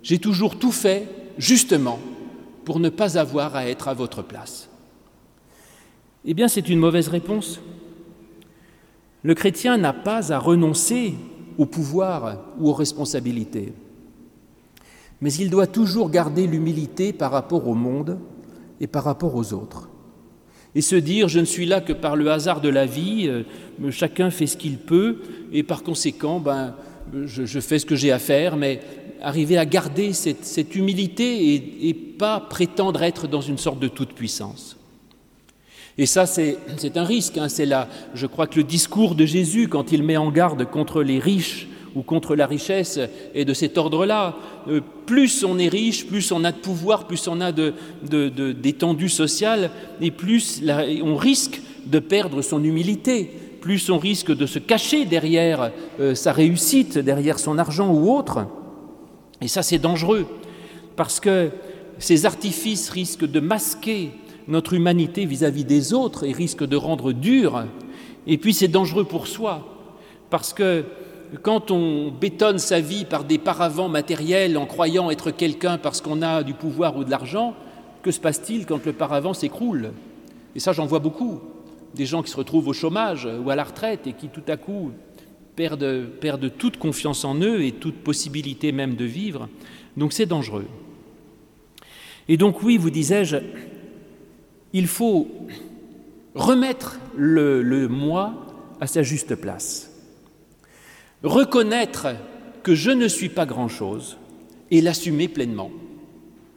j'ai 0.02 0.18
toujours 0.18 0.58
tout 0.58 0.72
fait 0.72 1.08
justement 1.38 1.98
pour 2.64 2.78
ne 2.78 2.88
pas 2.88 3.18
avoir 3.18 3.56
à 3.56 3.68
être 3.68 3.88
à 3.88 3.94
votre 3.94 4.22
place. 4.22 4.68
Eh 6.24 6.34
bien, 6.34 6.48
c'est 6.48 6.68
une 6.68 6.78
mauvaise 6.78 7.08
réponse. 7.08 7.60
Le 9.26 9.34
chrétien 9.34 9.76
n'a 9.76 9.92
pas 9.92 10.32
à 10.32 10.38
renoncer 10.38 11.14
au 11.58 11.66
pouvoir 11.66 12.44
ou 12.60 12.68
aux 12.68 12.72
responsabilités, 12.72 13.72
mais 15.20 15.32
il 15.32 15.50
doit 15.50 15.66
toujours 15.66 16.10
garder 16.10 16.46
l'humilité 16.46 17.12
par 17.12 17.32
rapport 17.32 17.66
au 17.66 17.74
monde 17.74 18.20
et 18.80 18.86
par 18.86 19.02
rapport 19.02 19.34
aux 19.34 19.52
autres. 19.52 19.88
Et 20.76 20.80
se 20.80 20.94
dire, 20.94 21.26
je 21.26 21.40
ne 21.40 21.44
suis 21.44 21.66
là 21.66 21.80
que 21.80 21.92
par 21.92 22.14
le 22.14 22.30
hasard 22.30 22.60
de 22.60 22.68
la 22.68 22.86
vie, 22.86 23.26
euh, 23.26 23.42
chacun 23.90 24.30
fait 24.30 24.46
ce 24.46 24.56
qu'il 24.56 24.78
peut, 24.78 25.16
et 25.52 25.64
par 25.64 25.82
conséquent, 25.82 26.38
ben, 26.38 26.76
je, 27.24 27.58
fais 27.58 27.80
ce 27.80 27.86
que 27.86 27.96
j'ai 27.96 28.12
à 28.12 28.20
faire, 28.20 28.56
mais 28.56 28.78
arriver 29.20 29.58
à 29.58 29.66
garder 29.66 30.12
cette, 30.12 30.76
humilité 30.76 31.88
et, 31.88 31.94
pas 31.94 32.38
prétendre 32.38 33.02
être 33.02 33.26
dans 33.26 33.40
une 33.40 33.58
sorte 33.58 33.80
de 33.80 33.88
toute-puissance. 33.88 34.76
Et 35.98 36.06
ça, 36.06 36.26
c'est 36.26 36.58
un 36.96 37.04
risque. 37.04 37.38
Hein. 37.38 37.48
C'est 37.48 37.66
là, 37.66 37.88
je 38.14 38.26
crois 38.26 38.46
que 38.46 38.56
le 38.56 38.64
discours 38.64 39.14
de 39.14 39.24
Jésus, 39.24 39.68
quand 39.68 39.92
il 39.92 40.02
met 40.02 40.16
en 40.16 40.30
garde 40.30 40.64
contre 40.64 41.02
les 41.02 41.18
riches 41.18 41.68
ou 41.94 42.02
contre 42.02 42.36
la 42.36 42.46
richesse, 42.46 43.00
est 43.34 43.46
de 43.46 43.54
cet 43.54 43.78
ordre-là. 43.78 44.36
Euh, 44.68 44.82
plus 45.06 45.44
on 45.44 45.58
est 45.58 45.68
riche, 45.68 46.06
plus 46.06 46.30
on 46.32 46.44
a 46.44 46.52
de 46.52 46.58
pouvoir, 46.58 47.06
plus 47.06 47.26
on 47.28 47.40
a 47.40 47.52
d'étendue 47.52 49.08
sociale, 49.08 49.70
et 50.02 50.10
plus 50.10 50.62
on 51.02 51.16
risque 51.16 51.62
de 51.86 51.98
perdre 51.98 52.42
son 52.42 52.62
humilité, 52.62 53.30
plus 53.62 53.88
on 53.88 53.96
risque 53.96 54.36
de 54.36 54.44
se 54.44 54.58
cacher 54.58 55.06
derrière 55.06 55.70
euh, 55.98 56.14
sa 56.14 56.32
réussite, 56.32 56.98
derrière 56.98 57.38
son 57.38 57.56
argent 57.56 57.90
ou 57.90 58.14
autre. 58.14 58.46
Et 59.40 59.48
ça, 59.48 59.62
c'est 59.62 59.78
dangereux, 59.78 60.26
parce 60.96 61.20
que 61.20 61.48
ces 61.98 62.26
artifices 62.26 62.90
risquent 62.90 63.30
de 63.30 63.40
masquer 63.40 64.10
notre 64.48 64.74
humanité 64.74 65.24
vis-à-vis 65.24 65.64
des 65.64 65.92
autres 65.92 66.24
et 66.24 66.32
risque 66.32 66.64
de 66.64 66.76
rendre 66.76 67.12
dur. 67.12 67.64
Et 68.26 68.38
puis 68.38 68.54
c'est 68.54 68.68
dangereux 68.68 69.04
pour 69.04 69.26
soi, 69.26 69.66
parce 70.30 70.52
que 70.52 70.84
quand 71.42 71.70
on 71.70 72.10
bétonne 72.10 72.58
sa 72.58 72.80
vie 72.80 73.04
par 73.04 73.24
des 73.24 73.38
paravents 73.38 73.88
matériels 73.88 74.56
en 74.56 74.66
croyant 74.66 75.10
être 75.10 75.30
quelqu'un 75.30 75.78
parce 75.78 76.00
qu'on 76.00 76.22
a 76.22 76.42
du 76.42 76.54
pouvoir 76.54 76.96
ou 76.96 77.04
de 77.04 77.10
l'argent, 77.10 77.54
que 78.02 78.10
se 78.10 78.20
passe-t-il 78.20 78.66
quand 78.66 78.84
le 78.86 78.92
paravent 78.92 79.34
s'écroule? 79.34 79.90
Et 80.54 80.60
ça, 80.60 80.72
j'en 80.72 80.86
vois 80.86 81.00
beaucoup. 81.00 81.40
Des 81.94 82.06
gens 82.06 82.22
qui 82.22 82.30
se 82.30 82.36
retrouvent 82.36 82.68
au 82.68 82.72
chômage 82.72 83.28
ou 83.44 83.50
à 83.50 83.56
la 83.56 83.64
retraite 83.64 84.06
et 84.06 84.12
qui 84.12 84.28
tout 84.28 84.44
à 84.48 84.56
coup 84.56 84.92
perdent, 85.56 86.06
perdent 86.20 86.52
toute 86.56 86.76
confiance 86.76 87.24
en 87.24 87.34
eux 87.40 87.62
et 87.62 87.72
toute 87.72 87.96
possibilité 87.96 88.70
même 88.70 88.94
de 88.94 89.04
vivre. 89.04 89.48
Donc 89.96 90.12
c'est 90.12 90.26
dangereux. 90.26 90.66
Et 92.28 92.36
donc 92.36 92.62
oui, 92.62 92.76
vous 92.76 92.90
disais-je, 92.90 93.36
il 94.76 94.88
faut 94.88 95.26
remettre 96.34 97.00
le, 97.16 97.88
moi 97.88 98.46
à 98.78 98.86
sa 98.86 99.02
juste 99.02 99.34
place. 99.34 99.90
Reconnaître 101.22 102.08
que 102.62 102.74
je 102.74 102.90
ne 102.90 103.08
suis 103.08 103.30
pas 103.30 103.46
grand-chose 103.46 104.18
et 104.70 104.82
l'assumer 104.82 105.28
pleinement. 105.28 105.70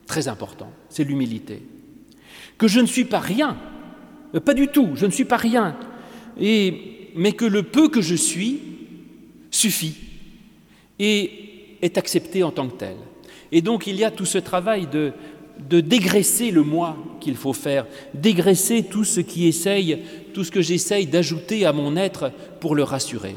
Très 0.05 0.27
important, 0.27 0.69
c'est 0.89 1.05
l'humilité. 1.05 1.61
Que 2.57 2.67
je 2.67 2.81
ne 2.81 2.87
suis 2.87 3.05
pas 3.05 3.19
rien, 3.19 3.57
euh, 4.35 4.41
pas 4.41 4.53
du 4.53 4.67
tout, 4.67 4.89
je 4.95 5.05
ne 5.05 5.11
suis 5.11 5.23
pas 5.23 5.37
rien. 5.37 5.77
Mais 6.37 7.31
que 7.31 7.45
le 7.45 7.63
peu 7.63 7.87
que 7.87 8.01
je 8.01 8.15
suis 8.15 8.59
suffit 9.49 9.95
et 10.99 11.77
est 11.81 11.97
accepté 11.97 12.43
en 12.43 12.51
tant 12.51 12.67
que 12.67 12.75
tel. 12.75 12.97
Et 13.53 13.61
donc 13.61 13.87
il 13.87 13.95
y 13.95 14.03
a 14.03 14.11
tout 14.11 14.25
ce 14.25 14.39
travail 14.39 14.87
de, 14.87 15.13
de 15.67 15.81
dégraisser 15.81 16.51
le 16.51 16.63
moi 16.63 16.97
qu'il 17.19 17.35
faut 17.35 17.53
faire, 17.53 17.85
dégraisser 18.13 18.83
tout 18.83 19.03
ce 19.03 19.19
qui 19.19 19.47
essaye, 19.47 19.99
tout 20.33 20.43
ce 20.43 20.51
que 20.51 20.61
j'essaye 20.61 21.05
d'ajouter 21.05 21.65
à 21.65 21.73
mon 21.73 21.95
être 21.95 22.31
pour 22.59 22.75
le 22.75 22.83
rassurer. 22.83 23.35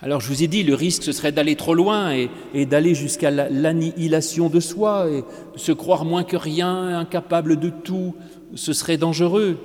Alors 0.00 0.20
je 0.20 0.28
vous 0.28 0.42
ai 0.42 0.48
dit, 0.48 0.64
le 0.64 0.74
risque, 0.74 1.02
ce 1.02 1.12
serait 1.12 1.32
d'aller 1.32 1.56
trop 1.56 1.74
loin 1.74 2.12
et, 2.54 2.66
d'aller 2.66 2.94
jusqu'à 2.94 3.30
l'annihilation 3.30 4.48
de 4.48 4.60
soi 4.60 5.08
et 5.10 5.24
se 5.56 5.72
croire 5.72 6.04
moins 6.04 6.24
que 6.24 6.36
rien, 6.36 6.98
incapable 6.98 7.58
de 7.58 7.70
tout. 7.70 8.14
Ce 8.54 8.72
serait 8.72 8.98
dangereux. 8.98 9.56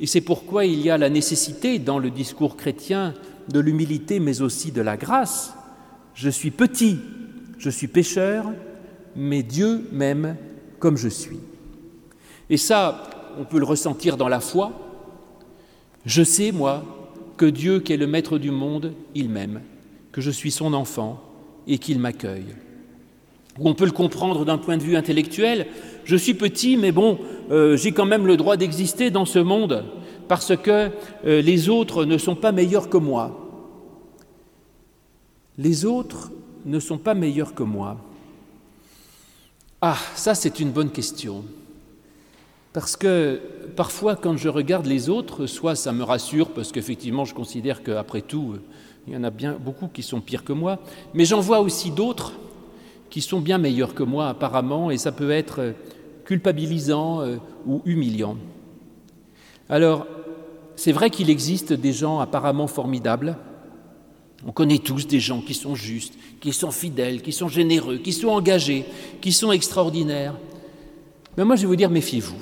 Et 0.00 0.06
c'est 0.06 0.20
pourquoi 0.20 0.64
il 0.64 0.80
y 0.80 0.90
a 0.90 0.98
la 0.98 1.10
nécessité 1.10 1.78
dans 1.78 1.98
le 1.98 2.10
discours 2.10 2.56
chrétien 2.56 3.14
de 3.48 3.60
l'humilité, 3.60 4.18
mais 4.18 4.40
aussi 4.40 4.72
de 4.72 4.80
la 4.80 4.96
grâce. 4.96 5.54
Je 6.14 6.30
suis 6.30 6.50
petit, 6.50 6.98
je 7.58 7.70
suis 7.70 7.88
pécheur, 7.88 8.46
mais 9.16 9.42
Dieu 9.42 9.88
m'aime 9.92 10.36
comme 10.78 10.96
je 10.96 11.08
suis. 11.08 11.40
Et 12.50 12.56
ça, 12.56 13.10
on 13.38 13.44
peut 13.44 13.58
le 13.58 13.64
ressentir 13.64 14.16
dans 14.16 14.28
la 14.28 14.40
foi. 14.40 14.72
Je 16.04 16.22
sais, 16.22 16.52
moi, 16.52 16.84
que 17.36 17.46
Dieu, 17.46 17.80
qui 17.80 17.92
est 17.92 17.96
le 17.96 18.06
maître 18.06 18.38
du 18.38 18.50
monde, 18.50 18.92
il 19.14 19.28
m'aime, 19.28 19.62
que 20.12 20.20
je 20.20 20.30
suis 20.30 20.50
son 20.50 20.72
enfant 20.72 21.22
et 21.66 21.78
qu'il 21.78 21.98
m'accueille. 21.98 22.54
Ou 23.58 23.68
on 23.68 23.74
peut 23.74 23.86
le 23.86 23.90
comprendre 23.90 24.44
d'un 24.44 24.58
point 24.58 24.76
de 24.76 24.82
vue 24.82 24.96
intellectuel. 24.96 25.66
Je 26.04 26.16
suis 26.16 26.34
petit, 26.34 26.76
mais 26.76 26.92
bon, 26.92 27.18
euh, 27.50 27.76
j'ai 27.76 27.92
quand 27.92 28.06
même 28.06 28.26
le 28.26 28.36
droit 28.36 28.56
d'exister 28.56 29.10
dans 29.10 29.24
ce 29.24 29.38
monde 29.38 29.84
parce 30.28 30.56
que 30.56 30.90
euh, 31.24 31.40
les 31.40 31.68
autres 31.68 32.04
ne 32.04 32.18
sont 32.18 32.34
pas 32.34 32.52
meilleurs 32.52 32.90
que 32.90 32.98
moi. 32.98 33.42
Les 35.58 35.84
autres 35.86 36.30
ne 36.66 36.78
sont 36.78 36.98
pas 36.98 37.14
meilleurs 37.14 37.54
que 37.54 37.62
moi. 37.62 38.05
Ah, 39.82 39.98
ça 40.14 40.34
c'est 40.34 40.58
une 40.60 40.70
bonne 40.70 40.90
question. 40.90 41.44
Parce 42.72 42.96
que 42.96 43.40
parfois 43.76 44.16
quand 44.16 44.36
je 44.36 44.48
regarde 44.48 44.86
les 44.86 45.08
autres, 45.08 45.46
soit 45.46 45.74
ça 45.74 45.92
me 45.92 46.02
rassure 46.02 46.50
parce 46.50 46.72
qu'effectivement 46.72 47.24
je 47.24 47.34
considère 47.34 47.82
qu'après 47.82 48.22
tout, 48.22 48.56
il 49.06 49.12
y 49.12 49.16
en 49.16 49.24
a 49.24 49.30
bien 49.30 49.56
beaucoup 49.60 49.88
qui 49.88 50.02
sont 50.02 50.20
pires 50.20 50.44
que 50.44 50.52
moi, 50.52 50.78
mais 51.14 51.24
j'en 51.24 51.40
vois 51.40 51.60
aussi 51.60 51.90
d'autres 51.90 52.32
qui 53.10 53.20
sont 53.20 53.40
bien 53.40 53.58
meilleurs 53.58 53.94
que 53.94 54.02
moi 54.02 54.28
apparemment, 54.28 54.90
et 54.90 54.96
ça 54.96 55.12
peut 55.12 55.30
être 55.30 55.74
culpabilisant 56.24 57.20
euh, 57.20 57.36
ou 57.66 57.82
humiliant. 57.84 58.36
Alors, 59.68 60.06
c'est 60.74 60.92
vrai 60.92 61.10
qu'il 61.10 61.30
existe 61.30 61.72
des 61.72 61.92
gens 61.92 62.18
apparemment 62.20 62.66
formidables, 62.66 63.36
on 64.46 64.52
connaît 64.52 64.78
tous 64.78 65.08
des 65.08 65.18
gens 65.18 65.40
qui 65.40 65.54
sont 65.54 65.74
justes, 65.74 66.14
qui 66.40 66.52
sont 66.52 66.70
fidèles, 66.70 67.20
qui 67.20 67.32
sont 67.32 67.48
généreux, 67.48 67.98
qui 67.98 68.12
sont 68.12 68.28
engagés, 68.28 68.84
qui 69.20 69.32
sont 69.32 69.50
extraordinaires. 69.50 70.36
Mais 71.36 71.44
moi, 71.44 71.56
je 71.56 71.62
vais 71.62 71.66
vous 71.66 71.76
dire, 71.76 71.90
méfiez-vous. 71.90 72.36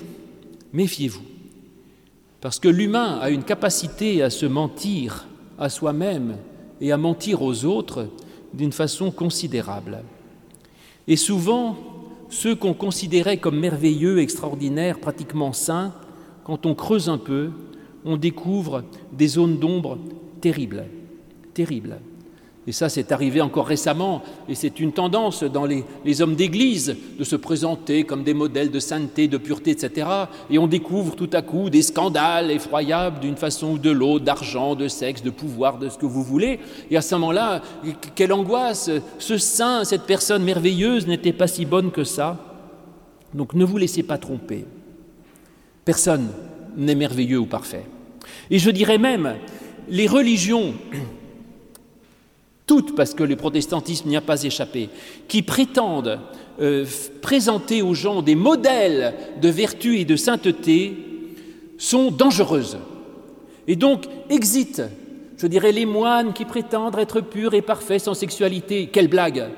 Méfiez-vous. 0.75 1.23
Parce 2.43 2.59
que 2.59 2.69
l'humain 2.69 3.19
a 3.23 3.31
une 3.31 3.43
capacité 3.43 4.23
à 4.23 4.29
se 4.29 4.45
mentir 4.45 5.27
à 5.59 5.71
soi-même 5.71 6.37
et 6.79 6.93
à 6.93 6.99
mentir 6.99 7.40
aux 7.40 7.64
autres 7.64 8.09
d'une 8.53 8.73
façon 8.73 9.11
considérable. 9.11 10.03
Et 11.09 11.17
souvent, 11.17 11.79
ceux 12.29 12.55
qu'on 12.55 12.75
considérait 12.75 13.38
comme 13.38 13.59
merveilleux, 13.59 14.19
extraordinaires, 14.19 15.01
pratiquement 15.01 15.55
saints, 15.55 15.95
quand 16.45 16.67
on 16.67 16.75
creuse 16.75 17.09
un 17.09 17.19
peu, 17.19 17.51
on 18.05 18.19
découvre 18.19 18.85
des 19.11 19.29
zones 19.29 19.59
d'ombre 19.59 19.97
terribles 20.43 20.85
terrible. 21.55 21.99
Et 22.67 22.73
ça, 22.73 22.88
c'est 22.88 23.12
arrivé 23.12 23.43
encore 23.43 23.67
récemment, 23.67 24.23
et 24.49 24.55
c'est 24.55 24.81
une 24.81 24.93
tendance 24.93 25.43
dans 25.43 25.67
les, 25.67 26.23
hommes 26.23 26.35
d'Église 26.35 26.97
de 27.19 27.25
se 27.25 27.37
présenter 27.37 28.05
comme 28.05 28.25
des 28.25 28.33
modèles 28.33 28.71
de 28.71 28.79
sainteté, 28.81 29.29
de 29.29 29.37
pureté, 29.37 29.73
etc. 29.73 30.09
Et 30.49 30.59
on 30.59 30.67
découvre 30.67 31.14
tout 31.14 31.29
à 31.35 31.43
coup 31.43 31.69
des 31.69 31.83
scandales 31.83 32.51
effroyables 32.51 33.21
d'une 33.21 33.37
façon 33.37 33.73
ou 33.73 33.79
de 33.79 33.90
l'autre, 33.90 34.25
d'argent, 34.25 34.75
de 34.77 34.88
sexe, 34.88 35.23
de 35.23 35.29
pouvoir, 35.29 35.79
de 35.79 35.90
ce 35.90 35.99
que 35.99 36.07
vous 36.07 36.23
voulez. 36.23 36.59
Et 36.90 36.97
à 36.97 37.03
ce 37.03 37.14
moment-là, 37.17 37.61
quelle 38.14 38.33
angoisse 38.33 38.90
Ce 39.19 39.37
saint, 39.37 39.85
cette 39.85 40.05
personne 40.05 40.43
merveilleuse 40.43 41.07
n'était 41.07 41.35
pas 41.35 41.49
si 41.49 41.67
bonne 41.67 41.90
que 41.90 42.05
ça. 42.05 42.38
Donc 43.35 43.53
ne 43.53 43.64
vous 43.64 43.77
laissez 43.77 44.03
pas 44.03 44.17
tromper. 44.17 44.64
Personne 45.85 46.29
n'est 46.79 46.95
merveilleux 46.95 47.40
ou 47.40 47.47
parfait. 47.47 47.85
Et 48.51 48.59
je 48.59 48.71
dirais 48.71 48.97
même, 48.97 49.35
les 49.90 50.07
religions 50.07 50.73
toutes, 52.66 52.94
parce 52.94 53.14
que 53.14 53.22
le 53.24 53.37
protestantisme 53.37 54.09
n'y 54.09 54.16
a 54.16 54.20
pas 54.20 54.42
échappé, 54.42 54.88
qui 55.29 55.42
prétendent 55.42 56.18
euh, 56.61 56.85
présenter 57.20 57.83
aux 57.83 57.94
gens 57.94 58.22
des 58.22 58.35
modèles 58.35 59.14
de 59.40 59.48
vertu 59.48 59.98
et 59.98 60.05
de 60.05 60.16
sainteté, 60.16 60.96
sont 61.79 62.11
dangereuses. 62.11 62.79
Et 63.66 63.77
donc, 63.77 64.05
exit, 64.31 64.83
je 65.37 65.46
dirais, 65.46 65.72
les 65.72 65.87
moines 65.87 66.33
qui 66.33 66.44
prétendent 66.44 66.98
être 66.98 67.20
purs 67.20 67.55
et 67.55 67.62
parfaits 67.62 68.00
sans 68.00 68.14
sexualité. 68.14 68.88
Quelle 68.92 69.09
blague 69.09 69.48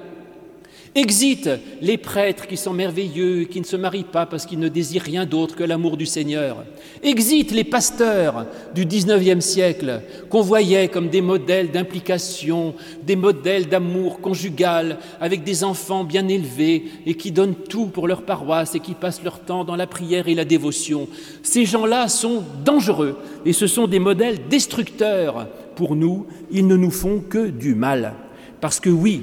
Exit 0.97 1.51
les 1.83 1.99
prêtres 1.99 2.47
qui 2.47 2.57
sont 2.57 2.73
merveilleux, 2.73 3.45
qui 3.45 3.61
ne 3.61 3.67
se 3.67 3.77
marient 3.77 4.03
pas 4.03 4.25
parce 4.25 4.47
qu'ils 4.47 4.59
ne 4.59 4.69
désirent 4.69 5.03
rien 5.03 5.27
d'autre 5.27 5.55
que 5.55 5.63
l'amour 5.63 5.99
du 5.99 6.07
Seigneur. 6.07 6.65
Exit 7.03 7.51
les 7.51 7.65
pasteurs 7.65 8.47
du 8.75 8.87
XIXe 8.87 9.45
siècle 9.45 10.01
qu'on 10.31 10.41
voyait 10.41 10.89
comme 10.89 11.11
des 11.11 11.21
modèles 11.21 11.71
d'implication, 11.71 12.75
des 13.03 13.15
modèles 13.15 13.69
d'amour 13.69 14.23
conjugal 14.23 14.97
avec 15.21 15.45
des 15.45 15.65
enfants 15.65 16.03
bien 16.03 16.27
élevés 16.29 16.87
et 17.05 17.13
qui 17.13 17.31
donnent 17.31 17.57
tout 17.69 17.89
pour 17.89 18.09
leur 18.09 18.23
paroisse 18.23 18.75
et 18.75 18.81
qui 18.81 18.95
passent 18.95 19.23
leur 19.23 19.41
temps 19.41 19.65
dans 19.65 19.77
la 19.77 19.87
prière 19.87 20.29
et 20.29 20.35
la 20.35 20.47
dévotion. 20.47 21.09
Ces 21.43 21.67
gens-là 21.67 22.09
sont 22.09 22.43
dangereux 22.65 23.19
et 23.45 23.53
ce 23.53 23.67
sont 23.67 23.87
des 23.87 23.99
modèles 23.99 24.49
destructeurs 24.49 25.47
pour 25.75 25.95
nous. 25.95 26.25
Ils 26.51 26.67
ne 26.67 26.77
nous 26.77 26.91
font 26.91 27.21
que 27.21 27.51
du 27.51 27.75
mal. 27.75 28.15
Parce 28.63 28.81
que 28.81 28.89
oui, 28.89 29.23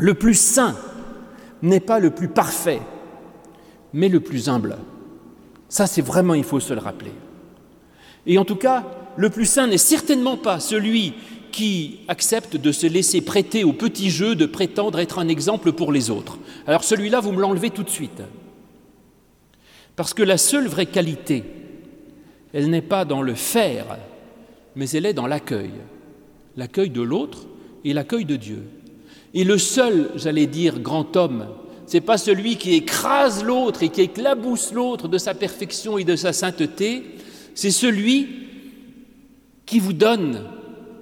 le 0.00 0.14
plus 0.14 0.34
saint 0.34 0.76
n'est 1.62 1.80
pas 1.80 1.98
le 1.98 2.10
plus 2.10 2.28
parfait, 2.28 2.80
mais 3.92 4.08
le 4.08 4.20
plus 4.20 4.48
humble. 4.48 4.78
Ça, 5.68 5.86
c'est 5.86 6.02
vraiment, 6.02 6.34
il 6.34 6.44
faut 6.44 6.58
se 6.58 6.72
le 6.72 6.80
rappeler. 6.80 7.12
Et 8.26 8.38
en 8.38 8.44
tout 8.44 8.56
cas, 8.56 8.84
le 9.16 9.30
plus 9.30 9.44
saint 9.44 9.66
n'est 9.66 9.78
certainement 9.78 10.36
pas 10.36 10.58
celui 10.58 11.14
qui 11.52 12.00
accepte 12.08 12.56
de 12.56 12.72
se 12.72 12.86
laisser 12.86 13.20
prêter 13.20 13.62
au 13.64 13.72
petit 13.72 14.10
jeu 14.10 14.34
de 14.34 14.46
prétendre 14.46 14.98
être 15.00 15.18
un 15.18 15.28
exemple 15.28 15.72
pour 15.72 15.92
les 15.92 16.10
autres. 16.10 16.38
Alors 16.66 16.84
celui-là, 16.84 17.20
vous 17.20 17.32
me 17.32 17.40
l'enlevez 17.40 17.70
tout 17.70 17.82
de 17.82 17.90
suite. 17.90 18.22
Parce 19.96 20.14
que 20.14 20.22
la 20.22 20.38
seule 20.38 20.66
vraie 20.66 20.86
qualité, 20.86 21.44
elle 22.54 22.70
n'est 22.70 22.80
pas 22.80 23.04
dans 23.04 23.20
le 23.20 23.34
faire, 23.34 23.98
mais 24.76 24.88
elle 24.90 25.06
est 25.06 25.12
dans 25.12 25.26
l'accueil. 25.26 25.72
L'accueil 26.56 26.90
de 26.90 27.02
l'autre 27.02 27.46
et 27.84 27.92
l'accueil 27.92 28.24
de 28.24 28.36
Dieu. 28.36 28.62
Et 29.34 29.44
le 29.44 29.58
seul, 29.58 30.10
j'allais 30.16 30.46
dire, 30.46 30.80
grand 30.80 31.16
homme, 31.16 31.46
c'est 31.86 32.00
pas 32.00 32.18
celui 32.18 32.56
qui 32.56 32.74
écrase 32.74 33.44
l'autre 33.44 33.82
et 33.82 33.88
qui 33.88 34.02
éclabousse 34.02 34.72
l'autre 34.72 35.08
de 35.08 35.18
sa 35.18 35.34
perfection 35.34 35.98
et 35.98 36.04
de 36.04 36.16
sa 36.16 36.32
sainteté, 36.32 37.02
c'est 37.54 37.70
celui 37.70 38.28
qui 39.66 39.78
vous 39.78 39.92
donne 39.92 40.44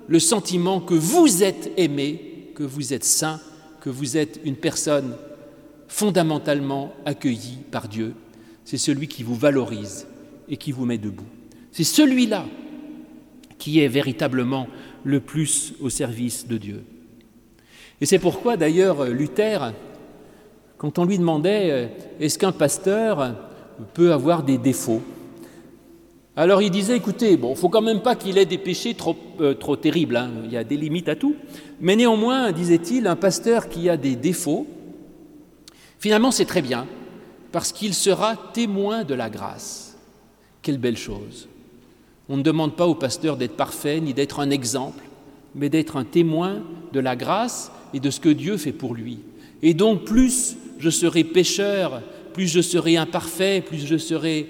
le 0.06 0.18
sentiment 0.18 0.80
que 0.80 0.94
vous 0.94 1.42
êtes 1.42 1.72
aimé, 1.76 2.50
que 2.54 2.62
vous 2.62 2.92
êtes 2.92 3.04
saint, 3.04 3.40
que 3.80 3.90
vous 3.90 4.16
êtes 4.16 4.40
une 4.44 4.56
personne 4.56 5.14
fondamentalement 5.88 6.94
accueillie 7.04 7.58
par 7.70 7.88
Dieu. 7.88 8.14
C'est 8.64 8.78
celui 8.78 9.08
qui 9.08 9.22
vous 9.22 9.34
valorise 9.34 10.06
et 10.48 10.56
qui 10.56 10.72
vous 10.72 10.84
met 10.84 10.98
debout. 10.98 11.26
C'est 11.72 11.84
celui-là 11.84 12.46
qui 13.58 13.80
est 13.80 13.88
véritablement 13.88 14.68
le 15.04 15.20
plus 15.20 15.74
au 15.80 15.90
service 15.90 16.46
de 16.46 16.56
Dieu. 16.56 16.84
Et 18.00 18.06
c'est 18.06 18.18
pourquoi 18.18 18.56
d'ailleurs 18.56 19.04
Luther, 19.06 19.72
quand 20.76 20.98
on 20.98 21.04
lui 21.04 21.18
demandait 21.18 21.70
euh, 21.70 21.86
est-ce 22.20 22.38
qu'un 22.38 22.52
pasteur 22.52 23.34
peut 23.94 24.12
avoir 24.12 24.42
des 24.42 24.58
défauts? 24.58 25.02
Alors 26.36 26.62
il 26.62 26.70
disait, 26.70 26.96
écoutez, 26.96 27.36
bon, 27.36 27.56
faut 27.56 27.68
quand 27.68 27.82
même 27.82 28.00
pas 28.00 28.14
qu'il 28.14 28.38
ait 28.38 28.46
des 28.46 28.58
péchés 28.58 28.94
trop, 28.94 29.16
euh, 29.40 29.54
terribles, 29.54 30.14
hein. 30.14 30.30
il 30.44 30.52
y 30.52 30.56
a 30.56 30.62
des 30.62 30.76
limites 30.76 31.08
à 31.08 31.16
tout, 31.16 31.34
mais 31.80 31.96
néanmoins, 31.96 32.52
disait-il, 32.52 33.08
un 33.08 33.16
pasteur 33.16 33.68
qui 33.68 33.88
a 33.88 33.96
des 33.96 34.14
défauts, 34.14 34.68
finalement 35.98 36.30
c'est 36.30 36.44
très 36.44 36.62
bien, 36.62 36.86
parce 37.50 37.72
qu'il 37.72 37.92
sera 37.92 38.36
témoin 38.52 39.02
de 39.02 39.14
la 39.14 39.30
grâce. 39.30 39.96
Quelle 40.62 40.78
belle 40.78 40.96
chose. 40.96 41.48
On 42.28 42.36
ne 42.36 42.42
demande 42.42 42.76
pas 42.76 42.86
au 42.86 42.94
pasteur 42.94 43.36
d'être 43.36 43.56
parfait, 43.56 44.00
ni 44.00 44.14
d'être 44.14 44.38
un 44.38 44.50
exemple, 44.50 45.02
mais 45.58 45.68
d'être 45.68 45.96
un 45.96 46.04
témoin 46.04 46.62
de 46.92 47.00
la 47.00 47.16
grâce 47.16 47.70
et 47.92 48.00
de 48.00 48.10
ce 48.10 48.20
que 48.20 48.28
Dieu 48.28 48.56
fait 48.56 48.72
pour 48.72 48.94
lui. 48.94 49.18
Et 49.62 49.74
donc 49.74 50.04
plus 50.04 50.56
je 50.78 50.90
serai 50.90 51.24
pécheur, 51.24 52.02
plus 52.32 52.46
je 52.46 52.60
serai 52.60 52.96
imparfait, 52.96 53.62
plus 53.66 53.84
je 53.84 53.96
serai, 53.96 54.48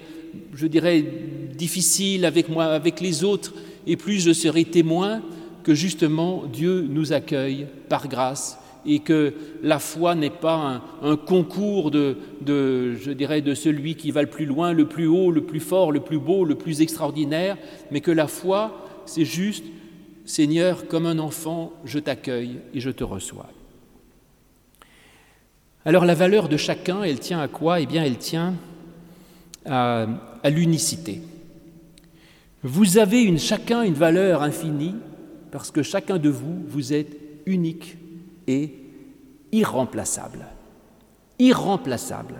je 0.53 0.67
dirais, 0.67 1.03
difficile 1.57 2.25
avec 2.25 2.49
moi, 2.49 2.65
avec 2.65 3.01
les 3.01 3.23
autres, 3.23 3.53
et 3.87 3.97
plus 3.97 4.23
je 4.23 4.31
serai 4.31 4.65
témoin 4.65 5.21
que 5.63 5.73
justement 5.73 6.43
Dieu 6.51 6.85
nous 6.87 7.13
accueille 7.13 7.67
par 7.89 8.07
grâce 8.07 8.59
et 8.85 8.99
que 8.99 9.33
la 9.61 9.79
foi 9.79 10.15
n'est 10.15 10.29
pas 10.29 10.81
un, 11.01 11.15
concours 11.15 11.91
de, 11.91 12.15
je 12.45 13.11
dirais, 13.11 13.41
de 13.41 13.53
celui 13.53 13.95
qui 13.95 14.11
va 14.11 14.21
le 14.21 14.29
plus 14.29 14.45
loin, 14.45 14.71
le 14.71 14.87
plus 14.87 15.07
haut, 15.07 15.31
le 15.31 15.41
plus 15.41 15.59
fort, 15.59 15.91
le 15.91 15.99
plus 15.99 16.19
beau, 16.19 16.45
le 16.45 16.55
plus 16.55 16.81
extraordinaire, 16.81 17.57
mais 17.91 18.01
que 18.01 18.11
la 18.11 18.27
foi, 18.27 18.87
c'est 19.05 19.25
juste, 19.25 19.65
Seigneur, 20.29 20.85
comme 20.87 21.07
un 21.07 21.17
enfant, 21.17 21.73
je 21.85 21.97
t'accueille 21.97 22.59
et 22.75 22.79
je 22.79 22.91
te 22.91 23.03
reçois. 23.03 23.47
Alors 25.85 26.05
la 26.05 26.13
valeur 26.13 26.49
de 26.49 26.55
chacun, 26.55 27.01
elle 27.01 27.19
tient 27.19 27.39
à 27.39 27.47
quoi? 27.47 27.79
Eh 27.79 27.87
bien, 27.87 28.03
elle 28.03 28.19
tient 28.19 28.53
à, 29.65 30.05
l'unicité. 30.45 31.23
Vous 32.61 32.99
avez 32.99 33.35
chacun 33.39 33.81
une 33.81 33.95
valeur 33.95 34.43
infinie 34.43 34.93
parce 35.49 35.71
que 35.71 35.81
chacun 35.81 36.19
de 36.19 36.29
vous, 36.29 36.63
vous 36.67 36.93
êtes 36.93 37.17
unique 37.47 37.97
et 38.45 38.75
irremplaçable. 39.51 40.45
Irremplaçable. 41.39 42.35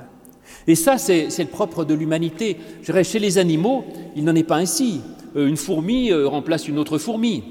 Et 0.68 0.76
ça, 0.76 1.00
c'est 1.00 1.36
le 1.40 1.46
propre 1.46 1.86
de 1.86 1.96
l'humanité. 1.96 2.56
Je 2.82 2.86
dirais, 2.86 3.04
chez 3.04 3.18
les 3.18 3.40
animaux, 3.40 3.84
il 4.16 4.26
n'en 4.26 4.36
est 4.36 4.44
pas 4.44 4.58
ainsi. 4.58 5.02
Euh, 5.36 5.48
une 5.48 5.58
fourmi 5.58 6.12
euh, 6.12 6.28
remplace 6.28 6.68
une 6.68 6.78
autre 6.78 7.00
fourmi. 7.00 7.44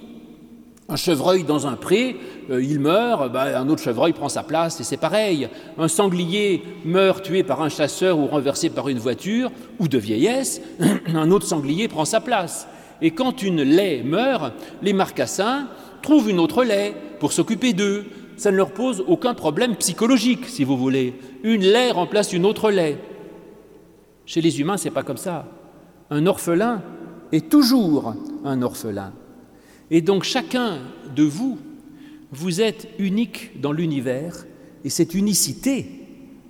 Un 0.88 0.96
chevreuil 0.96 1.44
dans 1.44 1.66
un 1.66 1.76
pré, 1.76 2.16
euh, 2.50 2.62
il 2.62 2.80
meurt, 2.80 3.30
ben, 3.30 3.54
un 3.54 3.68
autre 3.68 3.82
chevreuil 3.82 4.14
prend 4.14 4.28
sa 4.28 4.42
place, 4.42 4.80
et 4.80 4.84
c'est 4.84 4.96
pareil. 4.96 5.48
Un 5.76 5.88
sanglier 5.88 6.62
meurt 6.84 7.22
tué 7.22 7.42
par 7.42 7.60
un 7.60 7.68
chasseur 7.68 8.18
ou 8.18 8.26
renversé 8.26 8.70
par 8.70 8.88
une 8.88 8.98
voiture, 8.98 9.50
ou 9.78 9.88
de 9.88 9.98
vieillesse, 9.98 10.62
un 11.14 11.30
autre 11.30 11.46
sanglier 11.46 11.88
prend 11.88 12.06
sa 12.06 12.20
place. 12.20 12.66
Et 13.02 13.10
quand 13.10 13.42
une 13.42 13.62
laie 13.62 14.02
meurt, 14.02 14.52
les 14.82 14.92
marcassins 14.92 15.68
trouvent 16.00 16.30
une 16.30 16.40
autre 16.40 16.64
laie 16.64 16.94
pour 17.20 17.32
s'occuper 17.32 17.74
d'eux 17.74 18.06
ça 18.38 18.52
ne 18.52 18.56
leur 18.56 18.70
pose 18.70 19.04
aucun 19.06 19.34
problème 19.34 19.74
psychologique, 19.76 20.46
si 20.46 20.62
vous 20.62 20.76
voulez. 20.76 21.18
Une 21.42 21.62
lait 21.62 21.90
remplace 21.90 22.32
une 22.32 22.46
autre 22.46 22.70
lait. 22.70 22.98
Chez 24.26 24.40
les 24.40 24.60
humains, 24.60 24.76
c'est 24.76 24.90
pas 24.90 25.02
comme 25.02 25.16
ça. 25.16 25.46
Un 26.10 26.24
orphelin 26.26 26.80
est 27.32 27.50
toujours 27.50 28.14
un 28.44 28.62
orphelin. 28.62 29.12
Et 29.90 30.00
donc 30.00 30.24
chacun 30.24 30.80
de 31.14 31.22
vous, 31.22 31.58
vous 32.30 32.60
êtes 32.60 32.88
unique 32.98 33.60
dans 33.60 33.72
l'univers, 33.72 34.46
et 34.84 34.90
cette 34.90 35.14
unicité 35.14 35.86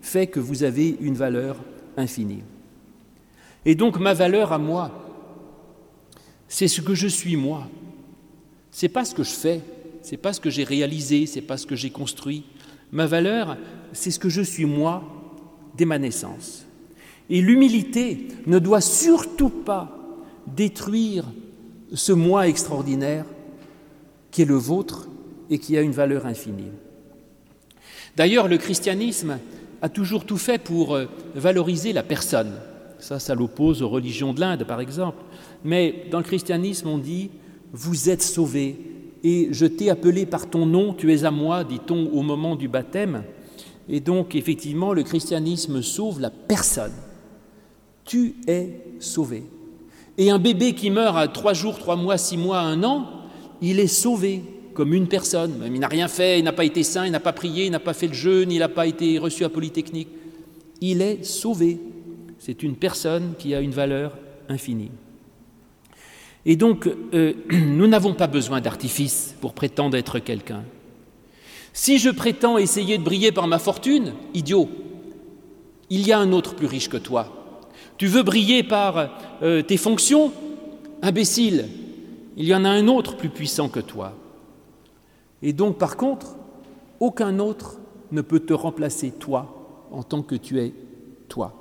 fait 0.03 0.27
que 0.27 0.41
vous 0.41 0.63
avez 0.63 0.97
une 1.01 1.15
valeur 1.15 1.57
infinie. 1.97 2.43
Et 3.65 3.75
donc 3.75 3.99
ma 3.99 4.15
valeur 4.15 4.53
à 4.53 4.59
moi, 4.59 5.09
c'est 6.49 6.69
ce 6.69 6.81
que 6.81 6.95
je 6.95 7.09
suis 7.09 7.37
moi. 7.37 7.69
C'est 8.71 8.89
pas 8.89 9.05
ce 9.05 9.15
que 9.15 9.23
je 9.23 9.31
fais, 9.31 9.61
c'est 10.03 10.17
pas 10.17 10.33
ce 10.33 10.41
que 10.41 10.51
j'ai 10.51 10.65
réalisé, 10.65 11.27
c'est 11.27 11.43
pas 11.43 11.57
ce 11.57 11.67
que 11.67 11.77
j'ai 11.77 11.91
construit. 11.91 12.45
Ma 12.93 13.07
valeur, 13.07 13.57
c'est 13.93 14.11
ce 14.11 14.19
que 14.19 14.29
je 14.29 14.43
suis 14.43 14.65
moi 14.65 15.05
dès 15.77 15.85
ma 15.85 15.99
naissance. 15.99 16.65
Et 17.31 17.43
l'humilité 17.43 18.29
ne 18.47 18.59
doit 18.59 18.81
surtout 18.81 19.51
pas 19.51 19.95
détruire 20.47 21.25
ce 21.95 22.13
moi 22.13 22.49
extraordinaire 22.49 23.25
qui 24.31 24.43
est 24.43 24.47
le 24.47 24.57
vôtre 24.57 25.09
et 25.51 25.59
qui 25.59 25.77
a 25.77 25.81
une 25.81 25.93
valeur 25.93 26.27
infinie. 26.27 26.71
D'ailleurs, 28.17 28.49
le 28.49 28.59
christianisme 28.59 29.39
a 29.81 29.89
toujours 29.89 30.25
tout 30.25 30.37
fait 30.37 30.59
pour 30.59 30.95
euh, 30.95 31.07
valoriser 31.35 31.93
la 31.93 32.03
personne. 32.03 32.53
Ça, 32.99 33.19
ça 33.19 33.35
l'oppose 33.35 33.83
aux 33.83 33.89
religions 33.89 34.35
de 34.35 34.41
l'Inde, 34.41 34.65
par 34.65 34.81
exemple. 34.81 35.23
Mais 35.65 36.07
dans 36.11 36.19
le 36.19 36.25
christianisme, 36.25 36.89
on 36.89 36.99
dit, 36.99 37.31
vous 37.73 38.09
êtes 38.09 38.23
sauvés 38.23 38.77
et 39.23 39.49
je 39.51 39.67
t'ai 39.67 39.91
appelé 39.91 40.27
par 40.27 40.49
ton 40.49 40.67
nom, 40.67 40.95
tu 40.95 41.13
es 41.13 41.25
à 41.25 41.31
moi, 41.31 41.65
dit-on 41.65 42.11
au 42.13 42.23
moment 42.23 42.57
du 42.57 42.69
baptême. 42.69 43.25
Et 43.89 44.01
donc, 44.01 44.35
effectivement, 44.35 44.93
le 44.93 45.03
christianisme 45.03 45.83
sauve 45.83 46.21
la 46.21 46.31
personne. 46.31 46.93
Tu 48.05 48.37
es 48.47 48.81
sauvé. 49.01 49.45
Et 50.19 50.31
un 50.31 50.41
bébé 50.41 50.75
qui 50.75 50.91
meurt 50.91 51.17
à 51.17 51.29
trois 51.29 51.55
jours, 51.55 51.79
trois 51.79 51.95
mois, 51.95 52.19
six 52.19 52.37
mois, 52.37 52.59
un 52.59 52.83
an, 52.83 53.07
il 53.63 53.79
est 53.79 53.87
sauvé 53.87 54.43
comme 54.75 54.93
une 54.93 55.07
personne. 55.07 55.57
Même 55.59 55.75
il 55.77 55.81
n'a 55.81 55.87
rien 55.87 56.09
fait, 56.09 56.41
il 56.41 56.45
n'a 56.45 56.53
pas 56.53 56.65
été 56.65 56.83
saint, 56.83 57.07
il 57.07 57.13
n'a 57.13 57.21
pas 57.21 57.33
prié, 57.33 57.67
il 57.67 57.71
n'a 57.71 57.79
pas 57.79 57.95
fait 57.95 58.09
le 58.09 58.15
jeûne, 58.15 58.51
il 58.51 58.59
n'a 58.59 58.69
pas 58.69 58.89
été 58.89 59.19
reçu 59.19 59.45
à 59.45 59.49
Polytechnique. 59.49 60.09
Il 60.81 61.03
est 61.03 61.25
sauvé. 61.25 61.79
C'est 62.41 62.65
une 62.65 62.75
personne 62.75 63.35
qui 63.39 63.55
a 63.55 63.61
une 63.61 63.71
valeur 63.71 64.19
infinie. 64.49 64.91
Et 66.45 66.57
donc, 66.57 66.89
euh, 67.15 67.35
nous 67.51 67.87
n'avons 67.87 68.15
pas 68.15 68.27
besoin 68.27 68.61
d'artifice 68.61 69.37
pour 69.41 69.55
prétendre 69.55 69.97
être 69.97 70.19
quelqu'un. 70.19 70.65
Si 71.73 71.99
je 71.99 72.11
prétends 72.11 72.59
essayer 72.59 72.99
de 72.99 73.05
briller 73.05 73.31
par 73.31 73.47
ma 73.47 73.61
fortune, 73.61 74.15
idiot, 74.35 74.69
il 75.91 76.05
y 76.05 76.13
a 76.13 76.19
un 76.19 76.33
autre 76.33 76.57
plus 76.57 76.67
riche 76.67 76.89
que 76.89 76.97
toi. 76.97 77.38
Tu 77.99 78.07
veux 78.07 78.23
briller 78.23 78.63
par 78.63 79.11
euh, 79.43 79.63
tes 79.63 79.77
fonctions, 79.77 80.33
imbécile, 81.03 81.67
il 82.37 82.47
y 82.47 82.55
en 82.55 82.65
a 82.65 82.71
un 82.71 82.87
autre 82.87 83.17
plus 83.17 83.29
puissant 83.29 83.69
que 83.69 83.81
toi. 83.81 84.15
Et 85.43 85.53
donc, 85.53 85.79
par 85.79 85.97
contre, 85.97 86.37
aucun 87.01 87.41
autre 87.41 87.79
ne 88.13 88.21
peut 88.21 88.41
te 88.41 88.55
remplacer, 88.55 89.11
toi, 89.11 89.87
en 89.91 90.05
tant 90.05 90.23
que 90.23 90.37
tu 90.37 90.61
es 90.61 90.73
toi. 91.29 91.55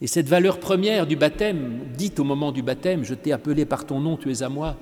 Et 0.00 0.06
cette 0.06 0.28
valeur 0.28 0.58
première 0.58 1.06
du 1.06 1.16
baptême, 1.16 1.80
dite 1.94 2.18
au 2.18 2.24
moment 2.24 2.50
du 2.50 2.62
baptême, 2.62 3.04
je 3.04 3.14
t'ai 3.14 3.32
appelé 3.32 3.66
par 3.66 3.84
ton 3.84 4.00
nom, 4.00 4.16
tu 4.16 4.32
es 4.32 4.42
à 4.42 4.48
moi, 4.48 4.76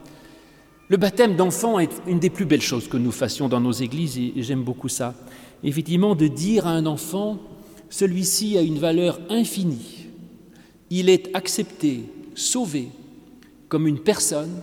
le 0.89 0.97
baptême 0.97 1.35
d'enfant 1.35 1.81
est 1.81 1.91
une 2.07 2.21
des 2.21 2.31
plus 2.31 2.47
belles 2.47 2.63
choses 2.63 2.89
que 2.89 2.97
nous 2.97 3.11
fassions 3.11 3.49
dans 3.49 3.61
nos 3.61 3.73
églises 3.73 4.17
et 4.17 4.33
j'aime 4.37 4.63
beaucoup 4.63 4.89
ça. 4.89 5.15
Effectivement, 5.65 6.15
de 6.15 6.29
dire 6.29 6.67
à 6.67 6.71
un 6.71 6.87
enfant, 6.87 7.39
celui-ci 7.91 8.59
a 8.59 8.63
une 8.63 8.79
valeur 8.79 9.21
infinie, 9.31 10.07
il 10.91 11.09
est 11.09 11.35
accepté, 11.35 12.05
sauvé 12.35 12.89
comme 13.69 13.87
une 13.87 13.99
personne, 13.99 14.61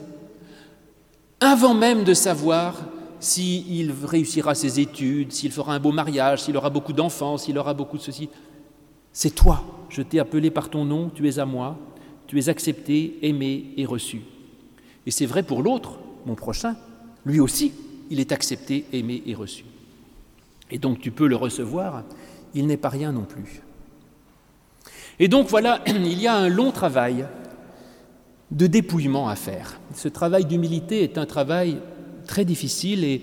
avant 1.39 1.73
même 1.73 2.03
de 2.03 2.13
savoir 2.13 2.85
s'il 3.19 3.91
réussira 4.03 4.55
ses 4.55 4.79
études, 4.79 5.31
s'il 5.31 5.51
fera 5.51 5.73
un 5.73 5.79
beau 5.79 5.91
mariage, 5.91 6.43
s'il 6.43 6.57
aura 6.57 6.69
beaucoup 6.69 6.93
d'enfants, 6.93 7.38
s'il 7.38 7.57
aura 7.57 7.73
beaucoup 7.73 7.97
de 7.97 8.01
ceci. 8.01 8.29
C'est 9.13 9.33
toi, 9.33 9.63
je 9.89 10.01
t'ai 10.01 10.19
appelé 10.19 10.51
par 10.51 10.69
ton 10.69 10.85
nom, 10.85 11.09
tu 11.09 11.27
es 11.27 11.39
à 11.39 11.45
moi, 11.45 11.77
tu 12.27 12.39
es 12.39 12.49
accepté, 12.49 13.17
aimé 13.21 13.65
et 13.77 13.85
reçu. 13.85 14.21
Et 15.05 15.11
c'est 15.11 15.25
vrai 15.25 15.43
pour 15.43 15.61
l'autre, 15.61 15.99
mon 16.25 16.35
prochain, 16.35 16.75
lui 17.25 17.39
aussi, 17.39 17.73
il 18.09 18.19
est 18.19 18.31
accepté, 18.31 18.85
aimé 18.91 19.23
et 19.25 19.35
reçu. 19.35 19.65
Et 20.71 20.77
donc 20.77 20.99
tu 20.99 21.11
peux 21.11 21.27
le 21.27 21.35
recevoir, 21.35 22.03
il 22.55 22.65
n'est 22.67 22.77
pas 22.77 22.89
rien 22.89 23.11
non 23.11 23.23
plus. 23.23 23.61
Et 25.19 25.27
donc 25.27 25.47
voilà, 25.47 25.81
il 25.87 26.19
y 26.19 26.27
a 26.27 26.35
un 26.35 26.49
long 26.49 26.71
travail 26.71 27.25
de 28.51 28.67
dépouillement 28.67 29.27
à 29.27 29.35
faire. 29.35 29.79
Ce 29.93 30.07
travail 30.07 30.45
d'humilité 30.45 31.03
est 31.03 31.17
un 31.17 31.25
travail 31.25 31.77
très 32.25 32.45
difficile 32.45 33.03
et 33.03 33.21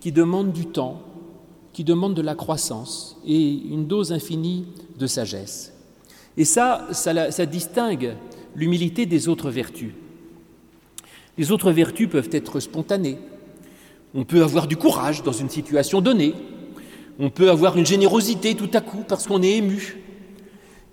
qui 0.00 0.12
demande 0.12 0.52
du 0.52 0.66
temps, 0.66 1.02
qui 1.72 1.84
demande 1.84 2.14
de 2.14 2.22
la 2.22 2.34
croissance 2.34 3.18
et 3.26 3.52
une 3.52 3.86
dose 3.86 4.12
infinie 4.12 4.66
de 4.98 5.06
sagesse. 5.06 5.72
Et 6.36 6.44
ça, 6.44 6.88
ça, 6.92 7.46
distingue 7.46 8.16
l'humilité 8.56 9.06
des 9.06 9.28
autres 9.28 9.50
vertus. 9.50 9.92
Les 11.38 11.52
autres 11.52 11.70
vertus 11.70 12.08
peuvent 12.08 12.30
être 12.32 12.60
spontanées. 12.60 13.18
On 14.14 14.24
peut 14.24 14.42
avoir 14.42 14.66
du 14.66 14.76
courage 14.76 15.22
dans 15.22 15.32
une 15.32 15.48
situation 15.48 16.00
donnée. 16.00 16.34
On 17.18 17.30
peut 17.30 17.50
avoir 17.50 17.76
une 17.76 17.86
générosité 17.86 18.54
tout 18.54 18.70
à 18.74 18.80
coup 18.80 19.04
parce 19.06 19.26
qu'on 19.26 19.42
est 19.42 19.56
ému. 19.56 19.98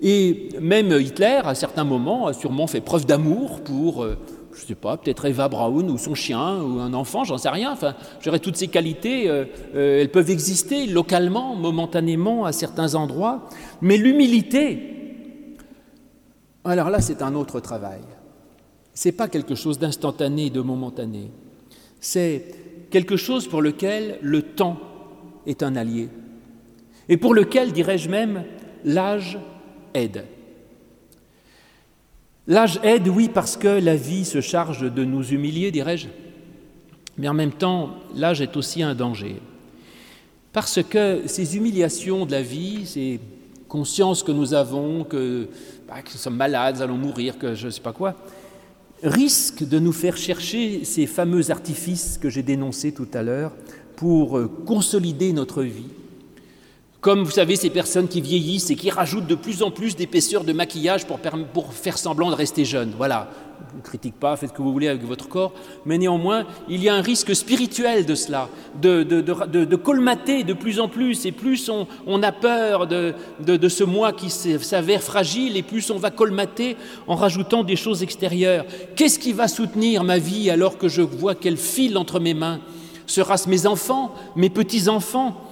Et 0.02 0.50
même 0.60 0.92
Hitler, 0.92 1.42
à 1.44 1.56
certains 1.56 1.84
moments, 1.84 2.28
a 2.28 2.34
sûrement 2.34 2.68
fait 2.68 2.82
preuve 2.82 3.06
d'amour 3.06 3.62
pour 3.62 4.04
euh, 4.04 4.18
je 4.54 4.64
ne 4.64 4.68
sais 4.68 4.76
pas, 4.76 4.98
peut-être 4.98 5.26
Eva 5.26 5.48
Braun 5.48 5.90
ou 5.90 5.98
son 5.98 6.16
chien 6.16 6.62
ou 6.62 6.80
un 6.80 6.94
enfant, 6.94 7.24
j'en 7.24 7.38
sais 7.38 7.50
rien. 7.50 7.72
Enfin, 7.72 7.96
j'aurais 8.20 8.40
toutes 8.40 8.58
ces 8.58 8.68
qualités, 8.68 9.30
euh, 9.30 9.46
euh, 9.76 10.02
elles 10.02 10.12
peuvent 10.12 10.30
exister 10.30 10.88
localement, 10.88 11.56
momentanément, 11.56 12.46
à 12.46 12.52
certains 12.52 12.96
endroits. 12.96 13.50
Mais 13.82 13.98
l'humilité, 13.98 15.58
alors 16.64 16.90
là, 16.90 17.02
c'est 17.02 17.22
un 17.22 17.36
autre 17.36 17.60
travail. 17.60 18.02
C'est 18.94 19.14
pas 19.14 19.28
quelque 19.28 19.56
chose 19.56 19.80
d'instantané, 19.80 20.50
de 20.50 20.62
momentané. 20.62 21.32
C'est 22.00 22.46
quelque 22.92 23.16
chose 23.16 23.48
pour 23.48 23.62
lequel 23.62 24.20
le 24.22 24.42
temps 24.42 24.78
est 25.46 25.64
un 25.64 25.76
allié 25.76 26.10
et 27.12 27.18
pour 27.18 27.34
lequel, 27.34 27.74
dirais-je 27.74 28.10
même, 28.10 28.46
l'âge 28.86 29.38
aide. 29.94 30.24
L'âge 32.48 32.80
aide, 32.84 33.08
oui, 33.10 33.30
parce 33.32 33.58
que 33.58 33.68
la 33.68 33.98
vie 33.98 34.24
se 34.24 34.40
charge 34.40 34.90
de 34.92 35.04
nous 35.04 35.34
humilier, 35.34 35.72
dirais-je, 35.72 36.08
mais 37.18 37.28
en 37.28 37.34
même 37.34 37.52
temps, 37.52 37.96
l'âge 38.16 38.40
est 38.40 38.56
aussi 38.56 38.82
un 38.82 38.96
danger. 38.96 39.36
Parce 40.54 40.82
que 40.82 41.24
ces 41.28 41.58
humiliations 41.58 42.26
de 42.26 42.32
la 42.32 42.42
vie, 42.42 42.86
ces 42.86 43.20
consciences 43.68 44.24
que 44.24 44.32
nous 44.32 44.54
avons, 44.54 45.04
que, 45.04 45.50
bah, 45.88 45.96
nous 46.04 46.18
sommes 46.18 46.38
malades, 46.38 46.82
allons 46.82 46.98
mourir, 46.98 47.38
que 47.38 47.56
je 47.56 47.66
ne 47.66 47.72
sais 47.72 47.82
pas 47.82 47.94
quoi, 47.94 48.16
risque 49.04 49.68
de 49.68 49.80
nous 49.80 49.92
faire 49.92 50.18
chercher 50.18 50.86
ces 50.86 51.08
fameux 51.08 51.52
artifices 51.52 52.18
que 52.18 52.30
j'ai 52.30 52.44
dénoncés 52.44 52.92
tout 52.92 53.08
à 53.14 53.24
l'heure 53.24 53.54
pour 53.96 54.38
euh, 54.38 54.48
consolider 54.66 55.34
notre 55.34 55.64
vie. 55.64 55.90
Comme 57.02 57.24
vous 57.24 57.32
savez, 57.32 57.56
ces 57.56 57.72
personnes 57.72 58.08
qui 58.08 58.22
vieillissent 58.22 58.70
et 58.70 58.76
qui 58.76 58.92
rajoutent 58.92 59.26
de 59.26 59.34
plus 59.34 59.64
en 59.64 59.72
plus 59.72 59.96
d'épaisseur 59.96 60.44
de 60.44 60.54
maquillage 60.54 61.08
pour, 61.08 61.18
pour 61.52 61.74
faire 61.74 61.98
semblant 61.98 62.30
de 62.30 62.36
rester 62.36 62.64
jeune. 62.64 62.94
Voilà, 62.96 63.28
ne 63.76 63.82
critique 63.82 64.14
pas, 64.20 64.36
faites 64.38 64.52
ce 64.52 64.54
que 64.54 64.62
vous 64.62 64.72
voulez 64.72 64.88
avec 64.88 65.04
votre 65.04 65.28
corps, 65.28 65.52
mais 65.84 65.98
néanmoins, 65.98 66.46
il 66.70 66.84
y 66.84 66.90
a 66.90 66.94
un 66.94 67.02
risque 67.02 67.36
spirituel 67.36 68.06
de 68.06 68.14
cela, 68.14 68.50
de, 68.80 69.02
de, 69.02 69.76
colmater 69.78 70.44
de 70.44 70.54
plus 70.54 70.80
en 70.80 70.90
plus, 70.90 71.26
et 71.26 71.32
plus 71.32 71.72
on, 72.06 72.22
a 72.22 72.32
peur 72.32 72.86
de, 72.86 73.16
ce 73.68 73.84
moi 73.84 74.14
qui 74.14 74.30
s'avère 74.30 75.02
fragile, 75.02 75.58
et 75.58 75.64
plus 75.64 75.90
on 75.90 75.98
va 75.98 76.12
colmater 76.12 76.78
en 77.08 77.16
rajoutant 77.16 77.64
des 77.64 77.78
choses 77.78 78.04
extérieures. 78.04 78.66
Qu'est-ce 78.96 79.18
qui 79.18 79.34
va 79.34 79.48
soutenir 79.48 80.04
ma 80.04 80.20
vie 80.20 80.52
alors 80.52 80.78
que 80.78 80.88
je 80.88 81.02
vois 81.02 81.34
qu'elle 81.34 81.58
file 81.58 81.98
entre 81.98 82.20
mes 82.20 82.36
mains? 82.36 82.60
Sera-ce 83.08 83.50
mes 83.50 83.66
enfants, 83.66 84.14
mes 84.36 84.52
petits-enfants? 84.52 85.51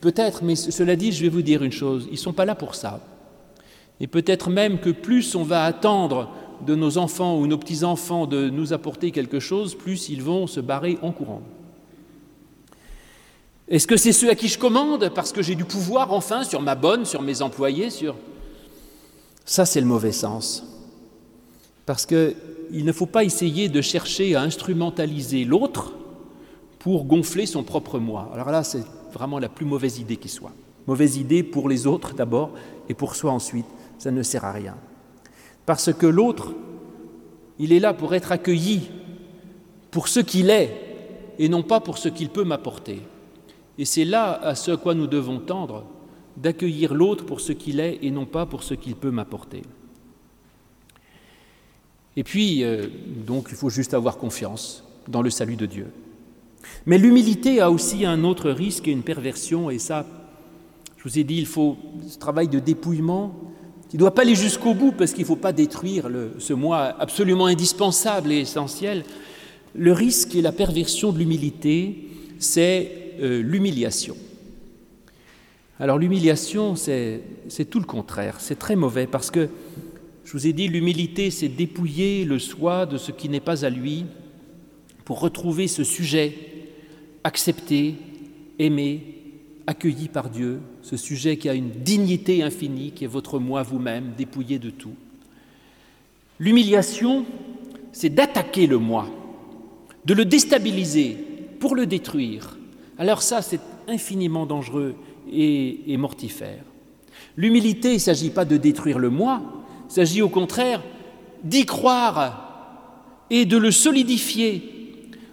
Peut-être, 0.00 0.44
mais 0.44 0.54
cela 0.54 0.94
dit, 0.96 1.12
je 1.12 1.22
vais 1.22 1.28
vous 1.28 1.42
dire 1.42 1.62
une 1.62 1.72
chose, 1.72 2.06
ils 2.08 2.12
ne 2.12 2.16
sont 2.16 2.32
pas 2.32 2.44
là 2.44 2.54
pour 2.54 2.74
ça. 2.74 3.00
Et 4.00 4.06
peut-être 4.06 4.50
même 4.50 4.78
que 4.78 4.90
plus 4.90 5.34
on 5.34 5.42
va 5.42 5.64
attendre 5.64 6.30
de 6.66 6.74
nos 6.74 6.98
enfants 6.98 7.38
ou 7.38 7.46
nos 7.46 7.58
petits-enfants 7.58 8.26
de 8.26 8.50
nous 8.50 8.72
apporter 8.72 9.10
quelque 9.10 9.40
chose, 9.40 9.74
plus 9.74 10.08
ils 10.08 10.22
vont 10.22 10.46
se 10.46 10.60
barrer 10.60 10.98
en 11.02 11.12
courant. 11.12 11.42
Est-ce 13.68 13.86
que 13.86 13.96
c'est 13.96 14.12
ceux 14.12 14.30
à 14.30 14.34
qui 14.34 14.48
je 14.48 14.58
commande 14.58 15.10
parce 15.14 15.32
que 15.32 15.42
j'ai 15.42 15.54
du 15.54 15.64
pouvoir 15.64 16.12
enfin 16.12 16.44
sur 16.44 16.60
ma 16.60 16.74
bonne, 16.74 17.04
sur 17.04 17.22
mes 17.22 17.42
employés, 17.42 17.90
sur... 17.90 18.16
Ça, 19.44 19.64
c'est 19.64 19.80
le 19.80 19.86
mauvais 19.86 20.12
sens. 20.12 20.64
Parce 21.84 22.06
qu'il 22.06 22.34
ne 22.84 22.92
faut 22.92 23.06
pas 23.06 23.24
essayer 23.24 23.68
de 23.68 23.80
chercher 23.80 24.36
à 24.36 24.42
instrumentaliser 24.42 25.44
l'autre 25.44 25.92
pour 26.78 27.04
gonfler 27.04 27.46
son 27.46 27.64
propre 27.64 27.98
moi. 27.98 28.30
Alors 28.34 28.50
là, 28.50 28.62
c'est 28.62 28.84
vraiment 29.12 29.38
la 29.38 29.48
plus 29.48 29.66
mauvaise 29.66 29.98
idée 29.98 30.16
qui 30.16 30.28
soit. 30.28 30.52
Mauvaise 30.86 31.16
idée 31.16 31.42
pour 31.42 31.68
les 31.68 31.86
autres 31.86 32.14
d'abord 32.14 32.50
et 32.88 32.94
pour 32.94 33.14
soi 33.14 33.32
ensuite. 33.32 33.66
Ça 33.98 34.10
ne 34.10 34.22
sert 34.22 34.44
à 34.44 34.52
rien. 34.52 34.76
Parce 35.64 35.92
que 35.92 36.06
l'autre, 36.06 36.54
il 37.58 37.72
est 37.72 37.78
là 37.78 37.94
pour 37.94 38.14
être 38.14 38.32
accueilli 38.32 38.90
pour 39.90 40.08
ce 40.08 40.20
qu'il 40.20 40.50
est 40.50 40.92
et 41.38 41.48
non 41.48 41.62
pas 41.62 41.80
pour 41.80 41.98
ce 41.98 42.08
qu'il 42.08 42.30
peut 42.30 42.44
m'apporter. 42.44 43.00
Et 43.78 43.84
c'est 43.84 44.04
là 44.04 44.32
à 44.32 44.54
ce 44.54 44.72
à 44.72 44.76
quoi 44.76 44.94
nous 44.94 45.06
devons 45.06 45.38
tendre, 45.38 45.84
d'accueillir 46.36 46.94
l'autre 46.94 47.24
pour 47.24 47.40
ce 47.40 47.52
qu'il 47.52 47.80
est 47.80 47.98
et 48.02 48.10
non 48.10 48.26
pas 48.26 48.46
pour 48.46 48.62
ce 48.62 48.74
qu'il 48.74 48.96
peut 48.96 49.10
m'apporter. 49.10 49.62
Et 52.16 52.24
puis, 52.24 52.62
euh, 52.62 52.88
donc, 53.26 53.48
il 53.50 53.56
faut 53.56 53.70
juste 53.70 53.94
avoir 53.94 54.18
confiance 54.18 54.84
dans 55.08 55.22
le 55.22 55.30
salut 55.30 55.56
de 55.56 55.66
Dieu. 55.66 55.86
Mais 56.86 56.98
l'humilité 56.98 57.60
a 57.60 57.70
aussi 57.70 58.04
un 58.04 58.24
autre 58.24 58.50
risque 58.50 58.88
et 58.88 58.92
une 58.92 59.02
perversion, 59.02 59.70
et 59.70 59.78
ça, 59.78 60.06
je 60.96 61.04
vous 61.04 61.18
ai 61.18 61.24
dit, 61.24 61.38
il 61.38 61.46
faut 61.46 61.76
ce 62.08 62.18
travail 62.18 62.48
de 62.48 62.58
dépouillement, 62.58 63.34
il 63.92 63.96
ne 63.96 64.00
doit 64.00 64.14
pas 64.14 64.22
aller 64.22 64.34
jusqu'au 64.34 64.72
bout 64.72 64.92
parce 64.92 65.12
qu'il 65.12 65.22
ne 65.22 65.26
faut 65.26 65.36
pas 65.36 65.52
détruire 65.52 66.08
ce 66.38 66.54
moi 66.54 66.94
absolument 66.98 67.46
indispensable 67.46 68.32
et 68.32 68.38
essentiel. 68.38 69.04
Le 69.74 69.92
risque 69.92 70.34
et 70.34 70.40
la 70.40 70.52
perversion 70.52 71.12
de 71.12 71.18
l'humilité, 71.18 72.08
c'est 72.38 72.90
euh, 73.20 73.42
l'humiliation. 73.42 74.16
Alors 75.78 75.98
l'humiliation, 75.98 76.74
c'est 76.76 77.20
tout 77.68 77.80
le 77.80 77.84
contraire, 77.84 78.36
c'est 78.38 78.58
très 78.58 78.76
mauvais 78.76 79.06
parce 79.06 79.30
que, 79.30 79.48
je 80.24 80.32
vous 80.32 80.46
ai 80.46 80.52
dit, 80.52 80.68
l'humilité, 80.68 81.30
c'est 81.30 81.48
dépouiller 81.48 82.24
le 82.24 82.38
soi 82.38 82.86
de 82.86 82.96
ce 82.96 83.10
qui 83.10 83.28
n'est 83.28 83.40
pas 83.40 83.64
à 83.64 83.70
lui 83.70 84.06
pour 85.04 85.20
retrouver 85.20 85.66
ce 85.68 85.84
sujet, 85.84 86.34
accepté, 87.24 87.96
aimé, 88.58 89.02
accueilli 89.66 90.08
par 90.08 90.30
Dieu, 90.30 90.60
ce 90.82 90.96
sujet 90.96 91.36
qui 91.36 91.48
a 91.48 91.54
une 91.54 91.70
dignité 91.70 92.42
infinie, 92.42 92.92
qui 92.92 93.04
est 93.04 93.08
votre 93.08 93.38
moi 93.38 93.62
vous-même, 93.62 94.12
dépouillé 94.16 94.58
de 94.58 94.70
tout. 94.70 94.94
L'humiliation, 96.38 97.24
c'est 97.92 98.10
d'attaquer 98.10 98.66
le 98.66 98.78
moi, 98.78 99.08
de 100.04 100.14
le 100.14 100.24
déstabiliser 100.24 101.16
pour 101.60 101.76
le 101.76 101.86
détruire. 101.86 102.58
Alors 102.98 103.22
ça, 103.22 103.42
c'est 103.42 103.60
infiniment 103.88 104.46
dangereux 104.46 104.94
et, 105.30 105.96
mortifère. 105.96 106.64
L'humilité, 107.36 107.90
il 107.90 107.94
ne 107.94 107.98
s'agit 107.98 108.30
pas 108.30 108.44
de 108.44 108.56
détruire 108.56 108.98
le 108.98 109.10
moi, 109.10 109.42
il 109.88 109.92
s'agit 109.92 110.22
au 110.22 110.28
contraire 110.28 110.82
d'y 111.44 111.64
croire 111.66 113.26
et 113.30 113.44
de 113.44 113.56
le 113.56 113.70
solidifier 113.70 114.71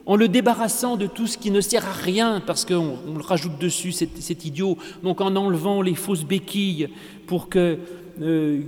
en 0.10 0.16
le 0.16 0.28
débarrassant 0.28 0.98
de 0.98 1.06
tout 1.06 1.28
ce 1.28 1.38
qui 1.38 1.52
ne 1.52 1.62
sert 1.62 1.88
à 1.88 1.92
rien, 1.92 2.42
parce 2.44 2.66
qu'on 2.66 2.98
le 3.16 3.22
rajoute 3.22 3.60
dessus, 3.60 3.92
c'est 3.92 4.44
idiot, 4.44 4.76
donc 5.04 5.22
en 5.22 5.36
enlevant 5.36 5.84
les 5.84 5.94
fausses 5.94 6.26
béquilles 6.26 6.90
pour 7.28 7.48
que, 7.48 7.78
euh, 8.20 8.60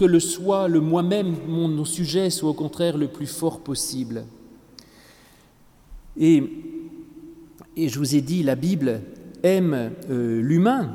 le 0.00 0.18
soi, 0.18 0.66
le 0.66 0.80
moi-même, 0.80 1.36
mon 1.46 1.84
sujet 1.84 2.28
soit 2.28 2.50
au 2.50 2.54
contraire 2.54 2.98
le 2.98 3.06
plus 3.06 3.28
fort 3.28 3.60
possible. 3.60 4.24
Et, 6.18 6.42
je 7.76 7.96
vous 7.96 8.16
ai 8.16 8.20
dit, 8.20 8.42
la 8.42 8.56
Bible 8.56 9.00
aime 9.44 9.92
euh, 10.10 10.42
l'humain 10.42 10.90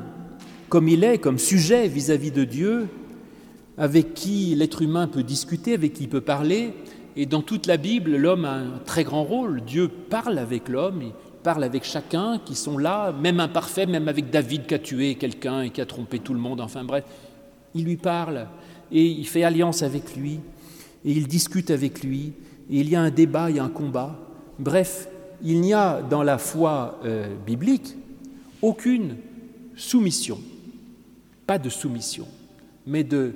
comme 0.68 0.88
il 0.88 1.04
est, 1.04 1.16
comme 1.16 1.38
sujet 1.38 1.88
vis-à-vis 1.88 2.28
-vis 2.28 2.34
de 2.34 2.44
Dieu, 2.44 2.86
avec 3.78 4.12
qui 4.12 4.54
l'être 4.54 4.82
humain 4.82 5.06
peut 5.06 5.22
discuter, 5.22 5.72
avec 5.72 5.94
qui 5.94 6.02
il 6.02 6.10
peut 6.10 6.20
parler, 6.20 6.74
et 7.16 7.26
dans 7.26 7.42
toute 7.42 7.66
la 7.66 7.76
Bible, 7.76 8.16
l'homme 8.16 8.44
a 8.44 8.52
un 8.52 8.78
très 8.84 9.04
grand 9.04 9.24
rôle. 9.24 9.62
Dieu 9.62 9.88
parle 9.88 10.38
avec 10.38 10.68
l'homme, 10.68 11.02
il 11.02 11.12
parle 11.42 11.64
avec 11.64 11.84
chacun 11.84 12.40
qui 12.44 12.54
sont 12.54 12.78
là, 12.78 13.12
même 13.12 13.40
imparfait, 13.40 13.86
même 13.86 14.08
avec 14.08 14.30
David 14.30 14.66
qui 14.66 14.74
a 14.74 14.78
tué 14.78 15.16
quelqu'un 15.16 15.62
et 15.62 15.70
qui 15.70 15.80
a 15.80 15.86
trompé 15.86 16.18
tout 16.18 16.34
le 16.34 16.40
monde, 16.40 16.60
enfin 16.60 16.84
bref. 16.84 17.04
Il 17.74 17.84
lui 17.84 17.96
parle 17.96 18.46
et 18.92 19.04
il 19.04 19.26
fait 19.26 19.42
alliance 19.42 19.82
avec 19.82 20.16
lui 20.16 20.40
et 21.04 21.12
il 21.12 21.26
discute 21.26 21.70
avec 21.70 22.02
lui 22.02 22.32
et 22.70 22.80
il 22.80 22.88
y 22.88 22.96
a 22.96 23.00
un 23.00 23.10
débat, 23.10 23.50
il 23.50 23.56
y 23.56 23.58
a 23.58 23.64
un 23.64 23.68
combat. 23.68 24.16
Bref, 24.58 25.08
il 25.42 25.60
n'y 25.60 25.72
a 25.72 26.02
dans 26.02 26.22
la 26.22 26.38
foi 26.38 27.00
euh, 27.04 27.34
biblique 27.46 27.96
aucune 28.62 29.16
soumission, 29.74 30.38
pas 31.46 31.58
de 31.58 31.70
soumission, 31.70 32.26
mais 32.86 33.04
de, 33.04 33.34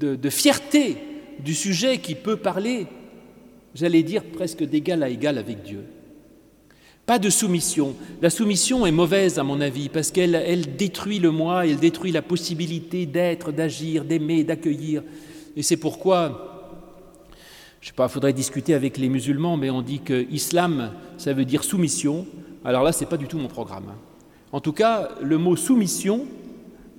de 0.00 0.30
fierté 0.30 0.96
du 1.44 1.54
sujet 1.54 1.98
qui 1.98 2.14
peut 2.14 2.36
parler 2.36 2.86
j'allais 3.74 4.02
dire 4.02 4.24
presque 4.24 4.62
d'égal 4.62 5.02
à 5.02 5.08
égal 5.08 5.38
avec 5.38 5.62
Dieu. 5.62 5.84
Pas 7.06 7.18
de 7.18 7.30
soumission. 7.30 7.96
La 8.20 8.30
soumission 8.30 8.86
est 8.86 8.92
mauvaise 8.92 9.38
à 9.38 9.42
mon 9.42 9.60
avis 9.60 9.88
parce 9.88 10.12
qu'elle 10.12 10.36
elle 10.36 10.76
détruit 10.76 11.18
le 11.18 11.32
moi, 11.32 11.66
elle 11.66 11.78
détruit 11.78 12.12
la 12.12 12.22
possibilité 12.22 13.06
d'être, 13.06 13.50
d'agir, 13.50 14.04
d'aimer, 14.04 14.44
d'accueillir. 14.44 15.02
Et 15.56 15.62
c'est 15.62 15.76
pourquoi, 15.76 16.78
je 17.80 17.88
sais 17.88 17.92
pas, 17.92 18.06
faudrait 18.06 18.32
discuter 18.32 18.72
avec 18.72 18.98
les 18.98 19.08
musulmans, 19.08 19.56
mais 19.56 19.68
on 19.68 19.82
dit 19.82 20.00
que 20.00 20.26
islam, 20.30 20.92
ça 21.18 21.32
veut 21.32 21.44
dire 21.44 21.64
soumission. 21.64 22.24
Alors 22.64 22.84
là, 22.84 22.92
ce 22.92 23.00
n'est 23.00 23.10
pas 23.10 23.16
du 23.16 23.26
tout 23.26 23.38
mon 23.38 23.48
programme. 23.48 23.92
En 24.52 24.60
tout 24.60 24.72
cas, 24.72 25.10
le 25.20 25.38
mot 25.38 25.56
soumission, 25.56 26.26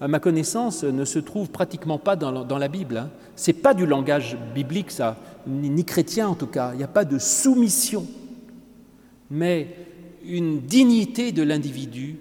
à 0.03 0.09
ma 0.09 0.19
connaissance, 0.19 0.83
ne 0.83 1.05
se 1.05 1.17
trouve 1.17 1.49
pratiquement 1.49 1.97
pas 1.97 2.17
dans, 2.17 2.57
la 2.57 2.67
Bible. 2.67 2.97
Hein. 2.97 3.09
Ce 3.37 3.49
n'est 3.49 3.57
pas 3.57 3.73
du 3.73 3.85
langage 3.85 4.37
biblique, 4.53 4.91
ça, 4.91 5.15
ni, 5.47 5.85
chrétien 5.85 6.27
en 6.27 6.35
tout 6.35 6.47
cas. 6.47 6.71
Il 6.73 6.77
n'y 6.79 6.83
a 6.83 6.89
pas 6.89 7.05
de 7.05 7.17
soumission, 7.17 8.05
mais 9.31 9.67
une 10.25 10.59
dignité 10.59 11.31
de 11.31 11.41
l'individu 11.41 12.17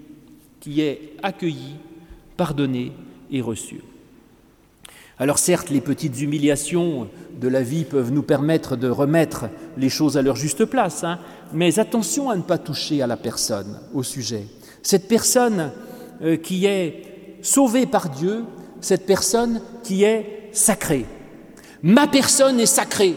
qui 0.61 0.81
est 0.81 1.15
accueillie, 1.25 1.75
pardonnée 2.37 2.93
et 3.33 3.41
reçue. 3.41 3.81
Alors 5.19 5.41
certes, 5.41 5.71
les 5.71 5.81
petites 5.81 6.21
humiliations 6.21 7.09
de 7.41 7.49
la 7.49 7.65
vie 7.65 7.85
peuvent 7.85 8.13
nous 8.13 8.23
permettre 8.23 8.77
de 8.77 8.89
remettre 8.89 9.47
les 9.77 9.89
choses 9.89 10.17
à 10.17 10.23
leur 10.23 10.37
juste 10.37 10.67
place, 10.67 11.03
hein, 11.03 11.19
mais 11.53 11.81
attention 11.81 12.31
à 12.31 12.37
ne 12.37 12.43
pas 12.43 12.59
toucher 12.59 13.03
à 13.03 13.09
la 13.09 13.17
personne, 13.17 13.81
au 13.93 14.05
sujet. 14.05 14.45
Cette 14.85 15.09
personne 15.09 15.73
euh, 16.23 16.37
qui 16.37 16.67
est 16.67 17.12
sauvé 17.43 17.87
par 17.87 18.09
Dieu, 18.09 18.45
cette 18.81 19.07
personne 19.07 19.61
qui 19.85 20.05
est 20.05 20.49
sacrée. 20.53 21.05
Ma 21.83 22.07
personne 22.07 22.61
est 22.61 22.67
sacrée. 22.67 23.15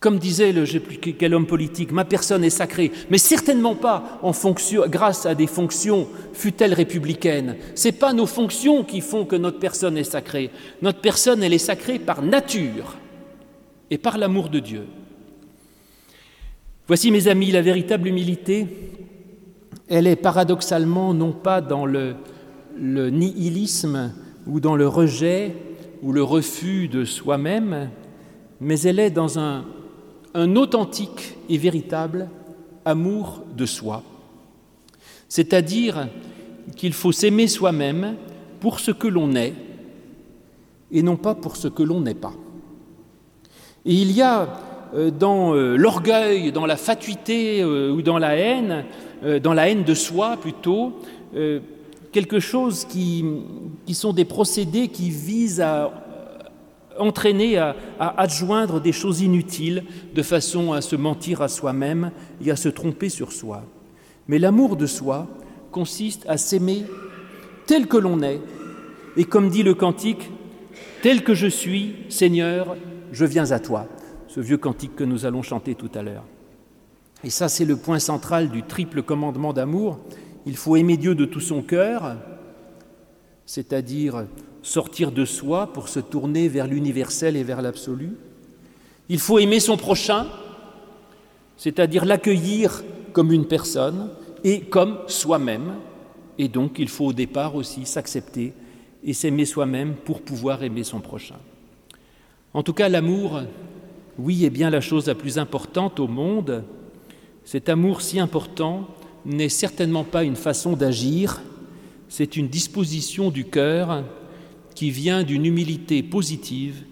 Comme 0.00 0.18
disait 0.18 0.52
le 0.52 0.66
je 0.66 0.78
plus 0.78 0.98
quel 0.98 1.34
homme 1.34 1.46
politique, 1.46 1.90
ma 1.90 2.04
personne 2.04 2.44
est 2.44 2.50
sacrée, 2.50 2.92
mais 3.08 3.16
certainement 3.16 3.74
pas 3.74 4.18
en 4.22 4.34
fonction, 4.34 4.82
grâce 4.86 5.24
à 5.24 5.34
des 5.34 5.46
fonctions, 5.46 6.08
fut-elles 6.34 6.74
républicaines. 6.74 7.56
Ce 7.74 7.88
n'est 7.88 7.92
pas 7.92 8.12
nos 8.12 8.26
fonctions 8.26 8.84
qui 8.84 9.00
font 9.00 9.24
que 9.24 9.36
notre 9.36 9.58
personne 9.58 9.96
est 9.96 10.04
sacrée. 10.04 10.50
Notre 10.82 11.00
personne, 11.00 11.42
elle 11.42 11.54
est 11.54 11.58
sacrée 11.58 11.98
par 11.98 12.20
nature 12.20 12.96
et 13.90 13.96
par 13.96 14.18
l'amour 14.18 14.50
de 14.50 14.60
Dieu. 14.60 14.86
Voici, 16.86 17.10
mes 17.10 17.28
amis, 17.28 17.50
la 17.50 17.62
véritable 17.62 18.08
humilité 18.08 18.66
elle 19.88 20.06
est 20.06 20.16
paradoxalement 20.16 21.14
non 21.14 21.32
pas 21.32 21.60
dans 21.60 21.86
le, 21.86 22.16
nihilisme 22.78 24.12
ou 24.46 24.60
dans 24.60 24.76
le 24.76 24.88
rejet 24.88 25.54
ou 26.02 26.12
le 26.12 26.22
refus 26.22 26.88
de 26.88 27.04
soi-même, 27.04 27.90
mais 28.60 28.80
elle 28.80 28.98
est 28.98 29.10
dans 29.10 29.38
un, 29.38 29.64
un 30.34 30.56
authentique 30.56 31.36
et 31.48 31.58
véritable 31.58 32.28
amour 32.84 33.42
de 33.56 33.66
soi. 33.66 34.02
C'est-à-dire 35.28 36.08
qu'il 36.76 36.92
faut 36.92 37.12
s'aimer 37.12 37.46
soi-même 37.46 38.16
pour 38.60 38.80
ce 38.80 38.90
que 38.90 39.08
l'on 39.08 39.34
est 39.34 39.54
et 40.90 41.02
non 41.02 41.16
pas 41.16 41.34
pour 41.34 41.56
ce 41.56 41.68
que 41.68 41.82
l'on 41.82 42.00
n'est 42.00 42.14
pas. 42.14 42.34
Et 43.84 43.94
il 43.94 44.12
y 44.12 44.22
a 44.22 44.48
dans 44.94 45.54
euh, 45.54 45.76
l'orgueil, 45.76 46.52
dans 46.52 46.66
la 46.66 46.76
fatuité 46.76 47.62
euh, 47.62 47.90
ou 47.90 48.02
dans 48.02 48.18
la 48.18 48.36
haine, 48.36 48.84
dans 49.42 49.54
la 49.54 49.70
haine 49.70 49.84
de 49.84 49.94
soi 49.94 50.36
plutôt, 50.36 51.00
quelque 52.12 52.40
chose 52.40 52.84
qui, 52.84 53.24
sont 53.94 54.12
des 54.12 54.26
procédés 54.26 54.88
qui 54.88 55.08
visent 55.08 55.62
à 55.62 55.90
entraîner 56.98 57.56
à, 57.56 57.74
à, 57.98 58.20
adjoindre 58.20 58.82
des 58.82 58.92
choses 58.92 59.22
inutiles 59.22 59.84
de 60.14 60.22
façon 60.22 60.74
à 60.74 60.82
se 60.82 60.94
mentir 60.94 61.40
à 61.40 61.48
soi-même 61.48 62.10
et 62.44 62.50
à 62.50 62.56
se 62.56 62.68
tromper 62.68 63.08
sur 63.08 63.32
soi. 63.32 63.62
Mais 64.28 64.38
l'amour 64.38 64.76
de 64.76 64.84
soi 64.84 65.26
consiste 65.70 66.26
à 66.28 66.36
s'aimer 66.36 66.84
tel 67.66 67.86
que 67.86 67.96
l'on 67.96 68.20
est, 68.20 68.42
et 69.16 69.24
comme 69.24 69.48
dit 69.48 69.62
le 69.62 69.72
cantique, 69.72 70.30
tel 71.02 71.24
que 71.24 71.32
je 71.32 71.46
suis, 71.46 71.94
Seigneur, 72.10 72.76
je 73.10 73.24
viens 73.24 73.52
à 73.52 73.58
toi 73.58 73.88
ce 74.34 74.40
vieux 74.40 74.58
cantique 74.58 74.96
que 74.96 75.04
nous 75.04 75.26
allons 75.26 75.42
chanter 75.42 75.76
tout 75.76 75.90
à 75.94 76.02
l'heure. 76.02 76.24
Et 77.22 77.30
ça, 77.30 77.48
c'est 77.48 77.64
le 77.64 77.76
point 77.76 78.00
central 78.00 78.48
du 78.50 78.64
triple 78.64 79.02
commandement 79.02 79.52
d'amour. 79.52 80.00
Il 80.44 80.56
faut 80.56 80.74
aimer 80.74 80.96
Dieu 80.96 81.14
de 81.14 81.24
tout 81.24 81.40
son 81.40 81.62
cœur, 81.62 82.16
c'est-à-dire 83.46 84.26
sortir 84.60 85.12
de 85.12 85.24
soi 85.24 85.72
pour 85.72 85.88
se 85.88 86.00
tourner 86.00 86.48
vers 86.48 86.66
l'universel 86.66 87.36
et 87.36 87.44
vers 87.44 87.62
l'absolu. 87.62 88.16
Il 89.08 89.20
faut 89.20 89.38
aimer 89.38 89.60
son 89.60 89.76
prochain, 89.76 90.26
c'est-à-dire 91.56 92.04
l'accueillir 92.04 92.82
comme 93.12 93.30
une 93.30 93.46
personne 93.46 94.10
et 94.42 94.62
comme 94.62 94.98
soi-même. 95.06 95.74
Et 96.38 96.48
donc, 96.48 96.80
il 96.80 96.88
faut 96.88 97.06
au 97.06 97.12
départ 97.12 97.54
aussi 97.54 97.86
s'accepter 97.86 98.52
et 99.04 99.12
s'aimer 99.12 99.44
soi-même 99.44 99.94
pour 99.94 100.22
pouvoir 100.22 100.64
aimer 100.64 100.82
son 100.82 100.98
prochain. 100.98 101.36
En 102.52 102.64
tout 102.64 102.72
cas, 102.72 102.88
l'amour 102.88 103.40
oui, 104.18 104.44
est 104.44 104.50
bien 104.50 104.70
la 104.70 104.80
chose 104.80 105.06
la 105.06 105.14
plus 105.14 105.38
importante 105.38 106.00
au 106.00 106.06
monde. 106.06 106.64
Cet 107.44 107.68
amour 107.68 108.00
si 108.00 108.20
important 108.20 108.88
n'est 109.24 109.48
certainement 109.48 110.04
pas 110.04 110.24
une 110.24 110.36
façon 110.36 110.74
d'agir, 110.74 111.42
c'est 112.08 112.36
une 112.36 112.48
disposition 112.48 113.30
du 113.30 113.44
cœur 113.44 114.04
qui 114.74 114.90
vient 114.90 115.22
d'une 115.22 115.46
humilité 115.46 116.02
positive, 116.02 116.84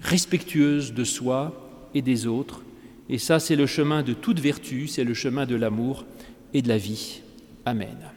respectueuse 0.00 0.92
de 0.92 1.04
soi 1.04 1.88
et 1.94 2.02
des 2.02 2.26
autres. 2.26 2.62
Et 3.08 3.18
ça, 3.18 3.38
c'est 3.38 3.56
le 3.56 3.66
chemin 3.66 4.02
de 4.02 4.12
toute 4.12 4.40
vertu, 4.40 4.88
c'est 4.88 5.04
le 5.04 5.14
chemin 5.14 5.46
de 5.46 5.54
l'amour 5.54 6.04
et 6.52 6.62
de 6.62 6.68
la 6.68 6.78
vie. 6.78 7.20
Amen. 7.64 8.15